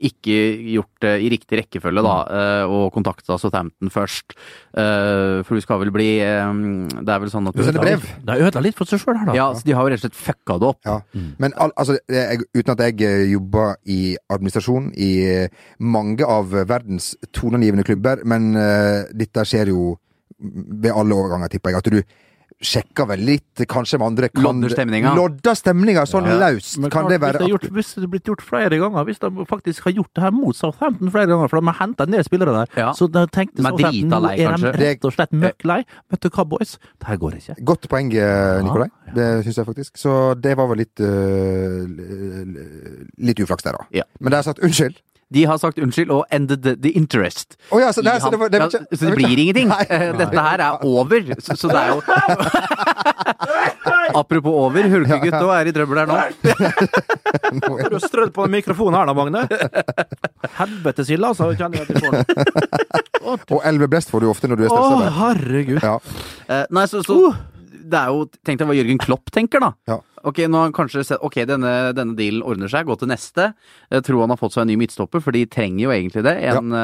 [0.04, 0.36] ikke
[0.74, 4.34] gjort det i riktig rekkefølge, da, eh, og kontakta Southampton først.
[4.76, 8.04] Eh, For du skal vel bli Det er vel sånn at Du sender brev.
[8.26, 9.36] De ødela litt for seg sjøl her, da.
[9.38, 10.82] Ja, så de har jo rett og slett fucka det opp.
[10.84, 11.00] Ja.
[11.40, 15.48] Men al, altså, jeg, uten at jeg jobber i administrasjon i
[15.80, 19.94] mange av verdens toneangivende klubber, men uh, dette skjer jo
[20.44, 21.80] ved alle overganger, tipper jeg.
[21.80, 22.02] At du
[22.64, 25.12] sjekker vel litt, kanskje med andre kan- Lodder stemninga.
[25.18, 26.38] Lodder stemninga sånn Ja.
[26.40, 26.78] løst.
[26.80, 29.20] Men Kan klart, det hvis, det gjort, hvis det er blitt gjort flere ganger, hvis
[29.20, 32.24] de faktisk har gjort det her mot Southampton flere ganger, for de har henta ned
[32.26, 32.92] spillere der, Ja.
[32.94, 35.86] så de tenkte Southampton nå lei, er de rett og slett møkk lei.
[36.10, 36.78] Vet du hva, boys?
[37.00, 37.64] Det her går ikke.
[37.64, 38.90] Godt poeng, eh, Nikolai.
[38.90, 39.14] Ja, ja.
[39.14, 39.92] Det syns jeg faktisk.
[39.98, 41.86] Så det var vel litt uh,
[43.24, 43.86] Litt uflaks der, da.
[43.92, 44.04] Ja.
[44.20, 44.96] Men det har sagt unnskyld.
[45.34, 47.58] De har sagt unnskyld og ended the, interest.
[47.72, 49.68] Oh, ja, så, nei, så det, var, det var ikke så det blir ingenting.
[49.74, 49.86] Nei.
[49.90, 49.98] nei.
[50.20, 51.20] Dette her er over.
[51.40, 51.98] Så, så det er jo
[54.20, 56.16] Apropos over, Hulkegutt òg er i trøbbel her nå.
[57.80, 59.42] Er Du strødd på mikrofonen her da, Magne.
[60.60, 61.46] Helvetes ille, altså.
[61.58, 62.04] Kjenner jeg til.
[63.24, 64.96] Og Elve Blest får du ofte når du er stressa.
[65.00, 65.82] Å, herregud.
[65.82, 65.96] Ja.
[66.52, 67.18] Eh, Nei, så, så
[67.84, 69.72] det er jo Tenk deg hva Jørgen Klopp tenker, da.
[69.90, 70.00] Ja.
[70.24, 73.50] Ok, nå har han kanskje sett Ok, denne, denne dealen ordner seg, gå til neste.
[73.92, 76.36] Jeg tror han har fått seg en ny midtstopper, for de trenger jo egentlig det.
[76.52, 76.84] En, ja.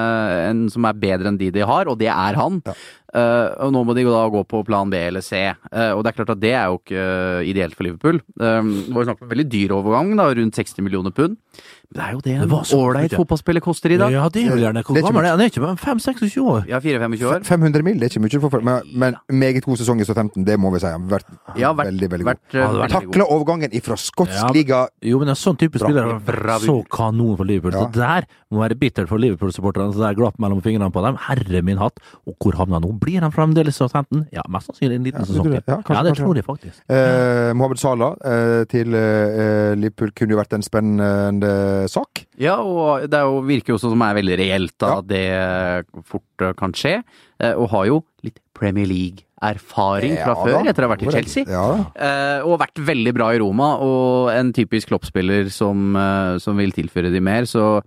[0.49, 2.59] en som er bedre enn de de har, og det er han.
[2.67, 2.75] Ja.
[3.09, 5.41] Uh, og nå må de da gå på plan B eller C.
[5.73, 8.19] Uh, og det er klart at det er jo ikke uh, ideelt for Liverpool.
[8.19, 11.39] Eh, det var jo snakk om en veldig dyr overgang, da, rundt 60 millioner pund.
[11.89, 14.11] Det er jo det en ålreit fotballspiller koster i dag.
[14.13, 15.39] Ja, det er gjerne er Hvor gammel er han?
[15.39, 16.67] Han er ikke 5-26 år.
[16.69, 17.39] Ja, 4-25 år.
[17.47, 20.59] 500 mil, det er ikke mye, for, men, men meget god sesong i 2015, det
[20.61, 20.85] må vi si.
[20.85, 22.59] Han har vært, Ja, vært, veldig, veldig vært, god.
[22.61, 22.93] eh, vært.
[22.93, 24.51] Takla overgangen ifra skotsk Ja.
[24.53, 25.87] liga Jo, men en sånn type Bra.
[25.89, 27.73] spiller er så kanon for Liverpool.
[27.73, 27.87] Ja.
[27.87, 29.89] Så der må være bittert for Liverpool-supporterne.
[29.93, 31.17] Så det er glapp mellom fingrene på dem.
[31.25, 31.97] Herre min hatt.
[32.29, 32.93] Og hvor havna han nå?
[33.01, 34.27] Blir han fremdeles Southampton?
[34.31, 35.63] Ja, mest sannsynlig en liten Ja, sesong det.
[35.65, 36.23] Ja, kanskje, Ja, det kanskje.
[36.23, 36.79] tror jeg faktisk.
[36.87, 42.25] eh, Mohammed Salah eh, til eh, Liverpool kunne jo vært en spennende sak.
[42.37, 44.97] Ja, og det er jo, virker jo også som er veldig reelt da, Ja.
[44.99, 47.03] at det fort eh, kan skje.
[47.39, 51.11] Eh, Og har jo litt Premier League-erfaring fra Ja, før, etter å ha vært i
[51.13, 51.45] Chelsea.
[51.47, 51.85] Ja.
[51.95, 55.93] Eh, og vært veldig bra i Roma, og en typisk Klopp-spiller som,
[56.39, 57.43] som vil tilføre de mer.
[57.47, 57.81] Så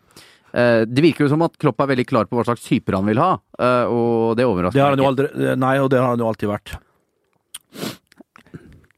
[0.55, 3.05] eh, det virker jo som at Klopp er veldig klar på hva slags typer han
[3.07, 5.13] vil ha, eh, og det overrasker Det har meg ikke.
[5.13, 6.75] aldri Nei, og det har han jo alltid vært.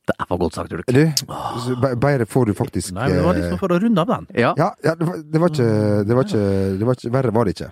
[0.04, 0.90] Det er for godt sagt, Ulrik.
[0.92, 4.26] Du, bedre får du faktisk Nei, men det var liksom for å runde av den.
[4.36, 4.50] Ja.
[4.60, 5.68] Ja, ja det, var, det var ikke
[6.04, 6.44] Det var ikke,
[6.80, 7.70] det var ikke Verre var det ikke.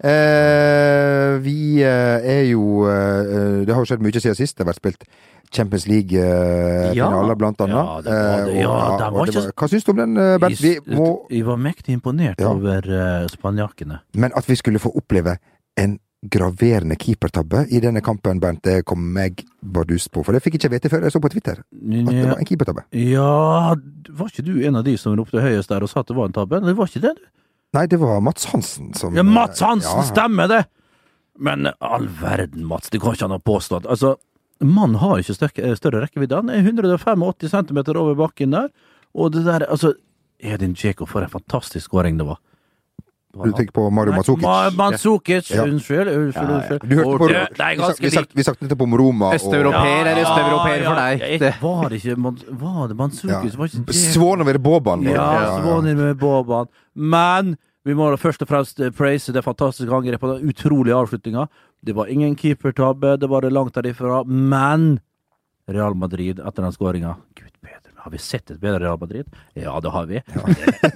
[0.00, 4.56] Eh, vi eh, er jo eh, Det har jo skjedd mye siden sist.
[4.56, 5.04] Det har vært spilt
[5.50, 7.74] Champions League-finaler, blant annet.
[7.74, 8.52] Ja, det var.
[8.54, 10.60] Ja, og- var ikke- Hva syns du om den, Bernt?
[10.62, 12.52] Vi må Jeg var mektig imponert Ja.
[12.54, 13.98] over uh, spanjakkene.
[14.14, 15.36] Men at vi skulle få oppleve
[15.76, 20.20] en graverende keepertabbe i denne kampen, Bernt, det kom meg bardus på.
[20.24, 21.62] For det fikk jeg ikke vite før jeg så på Twitter.
[21.64, 22.84] At det var en keepertabbe.
[22.92, 23.74] ja,
[24.10, 26.28] var ikke du en av de som ropte høyest der og sa at det var
[26.28, 26.60] en tabbe?
[26.60, 27.24] Det var ikke det, du?
[27.72, 30.02] Nei, det var Mats Hansen som Ja, Mats Hansen, Ja.
[30.10, 30.64] stemmer det!
[31.38, 33.86] Men all verden, Mats, det kan ikke han ha påstått.
[33.86, 34.16] Altså,
[34.60, 36.36] mannen har ikke større, større rekkevidde.
[36.36, 38.68] Han er 185 cm over bakken der,
[39.14, 39.94] og det der Altså,
[40.40, 42.40] Edin Djeko, for en fantastisk skåring det var.
[43.32, 44.42] Du tenker på Mario Mandzukic?
[44.42, 45.62] Ma Mandzukic, Ja.
[45.62, 46.56] unnskyld, unnskyld, Ja, ja.
[46.56, 46.88] unnskyld.
[46.90, 49.26] Du hørte på Det, det er Vi ganske vi snak- Vi snakket nettopp om Roma
[49.28, 51.38] og Østeuropeer er østeuropeer for deg.
[51.38, 52.16] Det- var det ikke
[52.60, 53.54] Var det Mandzukic?
[53.56, 54.12] Var ikke Dzeko?
[54.12, 55.04] Svanover Boban.
[55.04, 55.14] var det.
[55.14, 56.66] Ja, med Boban.
[56.96, 60.94] Men vi må da først og fremst eh, praise det fantastiske angrepet og den utrolige
[60.94, 61.46] avslutninga.
[61.84, 64.24] Det var ingen keepertabbe, det var det langt derifra.
[64.26, 65.00] Men
[65.68, 67.16] Real Madrid, etter den skåringa
[68.00, 69.28] Har vi sett et bedre Real Madrid?
[69.54, 70.22] Ja, det har vi.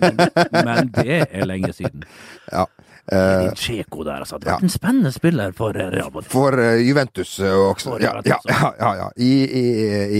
[0.01, 0.21] Men,
[0.65, 2.05] men det er lenge siden.
[2.53, 2.67] Ja.
[3.13, 4.39] Eh, Tsjeko der, altså.
[4.41, 4.55] Det ja.
[4.55, 6.31] har vært en spennende spiller for eh, Real Madrid.
[6.33, 7.91] for uh, Juventus uh, også.
[7.95, 9.09] For Ja, Juventus ja, ja, ja, ja.
[9.21, 9.65] I, i,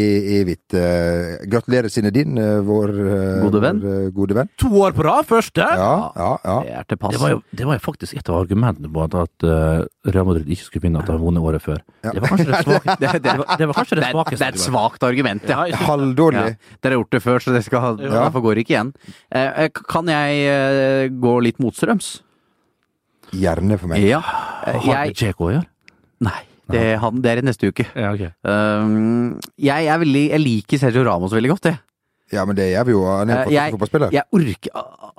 [0.01, 0.03] i,
[0.37, 0.77] i hvitt.
[0.77, 3.81] Uh, gratulerer, Zinedine, uh, vår eh, Gode venn.
[3.85, 4.51] Vår, eh, gode venn.
[4.61, 5.65] To år på rad, første!
[5.65, 6.59] Ja, ja, ja.
[6.67, 7.15] Det er til pass.
[7.17, 10.29] Det var, jo, det var jo faktisk et av argumentene på at, at eh, Real
[10.29, 11.81] Madrid ikke skulle vinne at de har vunnet året før.
[12.05, 14.41] Det var kanskje det svake, det, det, var, det, var kanskje det Det svakeste.
[14.43, 15.65] det er et svakt argument, ja.
[15.89, 16.45] Halvdårlig.
[16.53, 18.13] Ja, dere har gjort det før, så det skal, Ja.
[18.27, 18.93] derfor går det ikke igjen.
[19.33, 22.15] Eh, kan jeg eh, gå litt motstrøms?
[23.33, 24.05] Gjerne for meg.
[24.07, 24.21] Ja.
[24.21, 25.67] Har Eh, det jeg å gjøre?
[26.25, 26.41] Nei,
[26.73, 27.87] det, han, det er i neste uke.
[27.95, 28.31] Ja, okay.
[28.45, 31.81] Um, jeg, er veldig, jeg liker Sergio Ramos veldig godt, jeg.
[32.33, 33.03] Ja, men det gjør vi jo.
[33.05, 34.11] Han er Eh, en fotballspiller.
[34.15, 34.71] jeg orker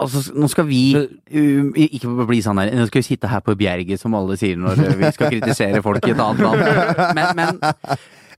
[0.01, 3.53] Altså, nå skal vi um, Ikke bli sånn her Nå skal vi sitte her på
[3.55, 7.13] Bjerget, som alle sier når eh, vi skal kritisere folk i et annet land.
[7.15, 7.61] Men, men,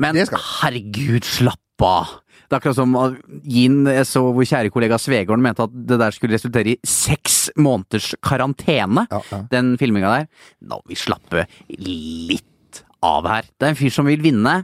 [0.03, 0.19] men
[0.59, 2.11] herregud, slapp av!
[2.47, 5.97] Det er akkurat som Yin, Gin, jeg så vår kjære kollega Svegården mente at det
[5.99, 9.03] der skulle resultere i seks måneders karantene.
[9.11, 9.41] Ja, ja.
[9.51, 10.29] Den filminga der.
[10.63, 11.43] Nå må vi slappe
[11.75, 13.49] litt av her.
[13.59, 14.61] Det er en fyr som vil vinne.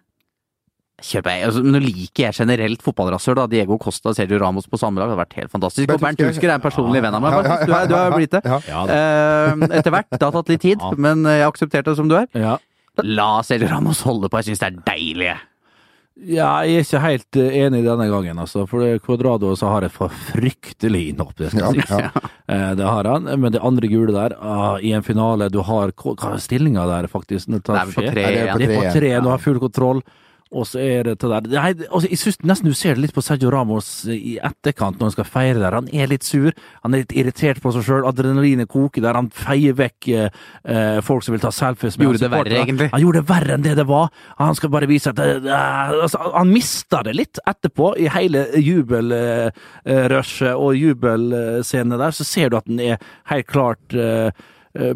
[1.04, 1.46] Kjøper jeg.
[1.50, 3.42] Altså, nå liker jeg generelt fotballrasshøl.
[3.52, 5.10] Diego Costa og Sergio Ramos på samme lag.
[5.12, 5.90] Hadde vært helt fantastisk.
[5.92, 6.52] Og Bernt husker, Hulsker.
[6.54, 7.36] Er en personlig venn av meg.
[7.36, 8.44] Bernt, Du, er, du har blitt det.
[8.48, 10.08] Eh, etter hvert.
[10.14, 10.94] Det har tatt litt tid, Ja.
[10.96, 12.30] men jeg har akseptert det som du er.
[12.38, 12.56] Ja.
[13.04, 14.40] La Sergio Ramos holde på.
[14.40, 15.34] Jeg syns det er deilig.
[16.14, 18.68] Ja, jeg er ikke helt eh, enig denne gangen, altså.
[18.70, 21.90] For Kvadrado så har et fryktelig innhopp, det skal Ja, sies.
[21.90, 22.30] Ja.
[22.78, 23.26] Det har han.
[23.40, 27.08] Men det andre gule der, ah, i en finale Du har Hva er stillinga der,
[27.10, 27.50] faktisk?
[27.50, 30.04] Når det Det er på tre Ja, det er på tre, du har full kontroll.
[30.54, 33.16] Og så er det det der Nei, altså, Jeg syns nesten du ser det litt
[33.16, 35.78] på Sergio Ramos i etterkant når han skal feire der.
[35.78, 36.52] Han er litt sur,
[36.84, 39.18] han er litt irritert på seg sjøl, adrenalinet koker der.
[39.18, 40.30] Han feier vekk eh,
[40.64, 42.90] eh, folk som vil ta selfies med Gjorde det verre, egentlig.
[42.94, 44.12] Han gjorde det verre enn det det var.
[44.40, 50.54] Han skal bare vise at det, altså, Han mista det litt etterpå, i hele jubelrushet
[50.54, 52.12] og jubelscenene der.
[52.16, 53.02] Så ser du at han er
[53.32, 54.30] helt klart uh,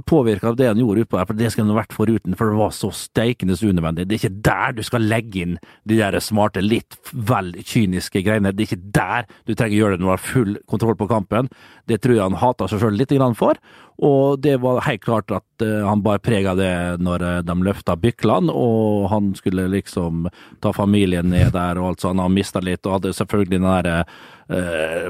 [0.09, 2.57] påvirka av det han gjorde utpå der, for det skulle han vært foruten, for det
[2.57, 4.07] var så steikende unødvendig.
[4.07, 8.53] Det er ikke der du skal legge inn de der smarte, litt vel kyniske greiene.
[8.55, 11.09] Det er ikke der du trenger å gjøre det når du har full kontroll på
[11.11, 11.51] kampen.
[11.85, 13.59] Det tror jeg han hata seg sjøl litt for,
[13.97, 17.55] og det var helt klart at eh, han bar preg av det når eh, de
[17.65, 20.27] løfta Bykland, og han skulle liksom
[20.61, 22.21] ta familien ned der og alt sånt.
[22.21, 24.17] Han mista litt, og hadde selvfølgelig den der eh,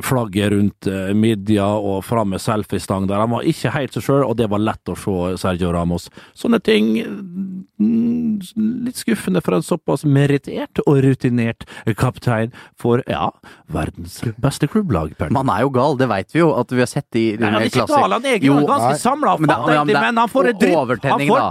[0.02, 3.22] flagget rundt eh, midja og fram med selfiestang der.
[3.22, 6.08] Han var ikke helt seg sjøl, og det var lett å se Sergio Ramos.
[6.38, 8.42] Sånne ting mm,
[8.88, 11.68] litt skuffende for en såpass merittert og rutinert
[11.98, 13.30] kaptein for, ja,
[13.72, 15.14] verdens beste klubblag.
[15.34, 16.52] Man er jo gal, det veit vi jo.
[16.58, 19.38] At vi har sett i Nei, han er ikke gal, han er Jo, ganske samla,
[19.42, 20.62] Men men han får et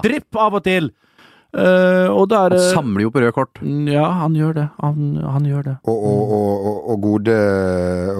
[0.07, 0.91] drypp av og til.
[1.57, 3.61] Eh, og der Han samler jo på røde kort.
[3.89, 4.65] Ja, han gjør det.
[4.83, 5.75] Han, han gjør det.
[5.89, 7.37] Og, og, og, og, gode,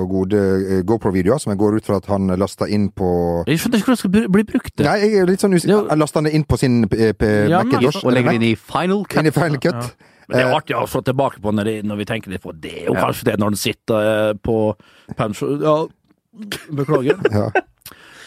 [0.09, 0.41] gode
[0.79, 3.11] eh, GoPro-videoer som jeg går ut fra at han lasta inn på
[3.51, 4.73] Jeg skjønner ikke hvordan det skal bli- brukt.
[4.79, 4.87] det.
[4.89, 5.93] Nei, jeg er litt sånn usikker.
[6.01, 7.13] Lasta han det inn på sin eh,
[7.51, 8.01] Ja, Macintosh?
[8.07, 9.21] Og legger inn i final cut.
[9.21, 9.93] Inn i Final Cut.
[10.27, 12.51] Men det er artig å se tilbake på når, det, når vi tenker litt på
[12.57, 12.73] det.
[12.81, 13.05] er jo Ja.
[13.05, 14.57] kanskje det når han sitter på
[15.17, 15.61] pensjon...
[15.63, 15.77] Ja,
[16.73, 17.21] beklager.
[17.33, 17.51] Ja.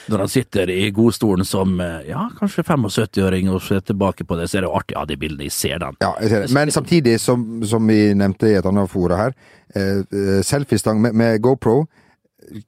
[0.10, 4.50] Når han sitter i godstolen som eh, ja, kanskje 75-åring og ser tilbake på det,
[4.50, 4.98] så er det jo artig.
[4.98, 5.98] Ja, de bildene, jeg ser dem.
[6.04, 6.52] Ja, jeg ser det.
[6.58, 9.40] Men samtidig, som, som vi nevnte i et annet fora her,
[9.76, 11.84] eh, eh, selfiestang med, med GoPro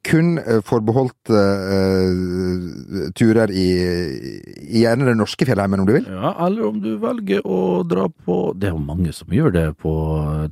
[0.06, 3.68] kun eh, forbeholdt eh, turer i,
[4.68, 6.08] i gjerne den norske fjellheimen, om du vil.
[6.10, 9.66] Ja, eller om du velger å dra på Det er jo mange som gjør det
[9.82, 9.94] på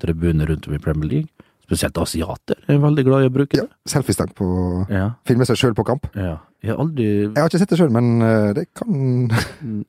[0.01, 1.38] tribuner rundt om i Premier League.
[1.69, 3.75] Spesielt asiater er veldig glad i å bruke Ja, det.
[3.91, 4.47] selfiestang på
[4.89, 5.11] Ja.
[5.29, 6.07] Filme seg sjøl på kamp.
[6.17, 6.39] ja.
[6.59, 9.29] Jeg har aldri Jeg har ikke sett det sjøl, men eh, det kan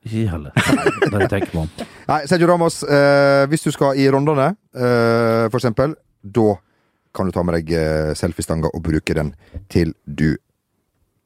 [0.07, 0.53] Ikke heller.
[1.11, 1.70] Bare tenk på om.
[2.11, 6.53] Nei, Sergio Ramos, eh, hvis du skal i rondene, eh, for eksempel, da
[7.12, 9.33] kan du ta med deg eh, selfiestanga og bruke den
[9.68, 10.37] til du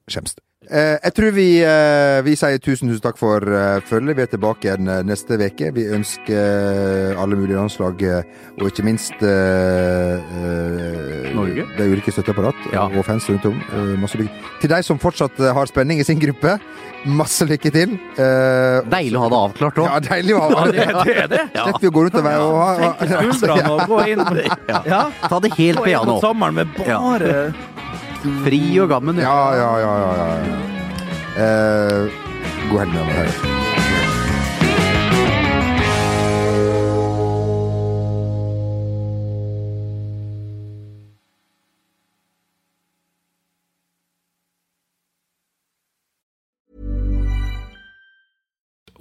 [0.08, 0.40] skjemst.
[0.70, 4.16] Eh, jeg tror vi, eh, vi sier tusen, tusen takk for eh, følget.
[4.16, 5.68] Vi er tilbake igjen neste uke.
[5.76, 8.00] Vi ønsker alle mulige landslag,
[8.60, 11.64] og ikke minst uh, eh, Norge.
[11.76, 12.82] de ulike støtteapparat Ja.
[12.88, 13.56] og fans rundt om.
[14.00, 14.32] Masse lykke.
[14.62, 16.58] Til de som fortsatt har spenning i sin gruppe,
[17.04, 17.98] masse lykke til.
[18.16, 19.86] Uh, Deilig å ha det avklart òg.
[19.90, 21.42] ja, deilig å ha Det, det er det.
[21.64, 23.04] Slipper vi å gå rundt og være og ha Senke
[23.38, 24.22] skuldrene og gå inn
[24.88, 25.02] ja.
[25.28, 26.12] Ta det helt piano.
[26.16, 27.30] på sommeren med bare
[28.44, 29.20] Fri og gammen.
[29.20, 29.94] Ja, ja, ja.
[30.00, 30.60] ja, ja.
[31.34, 32.10] Eh,
[32.70, 33.73] god helg med meg.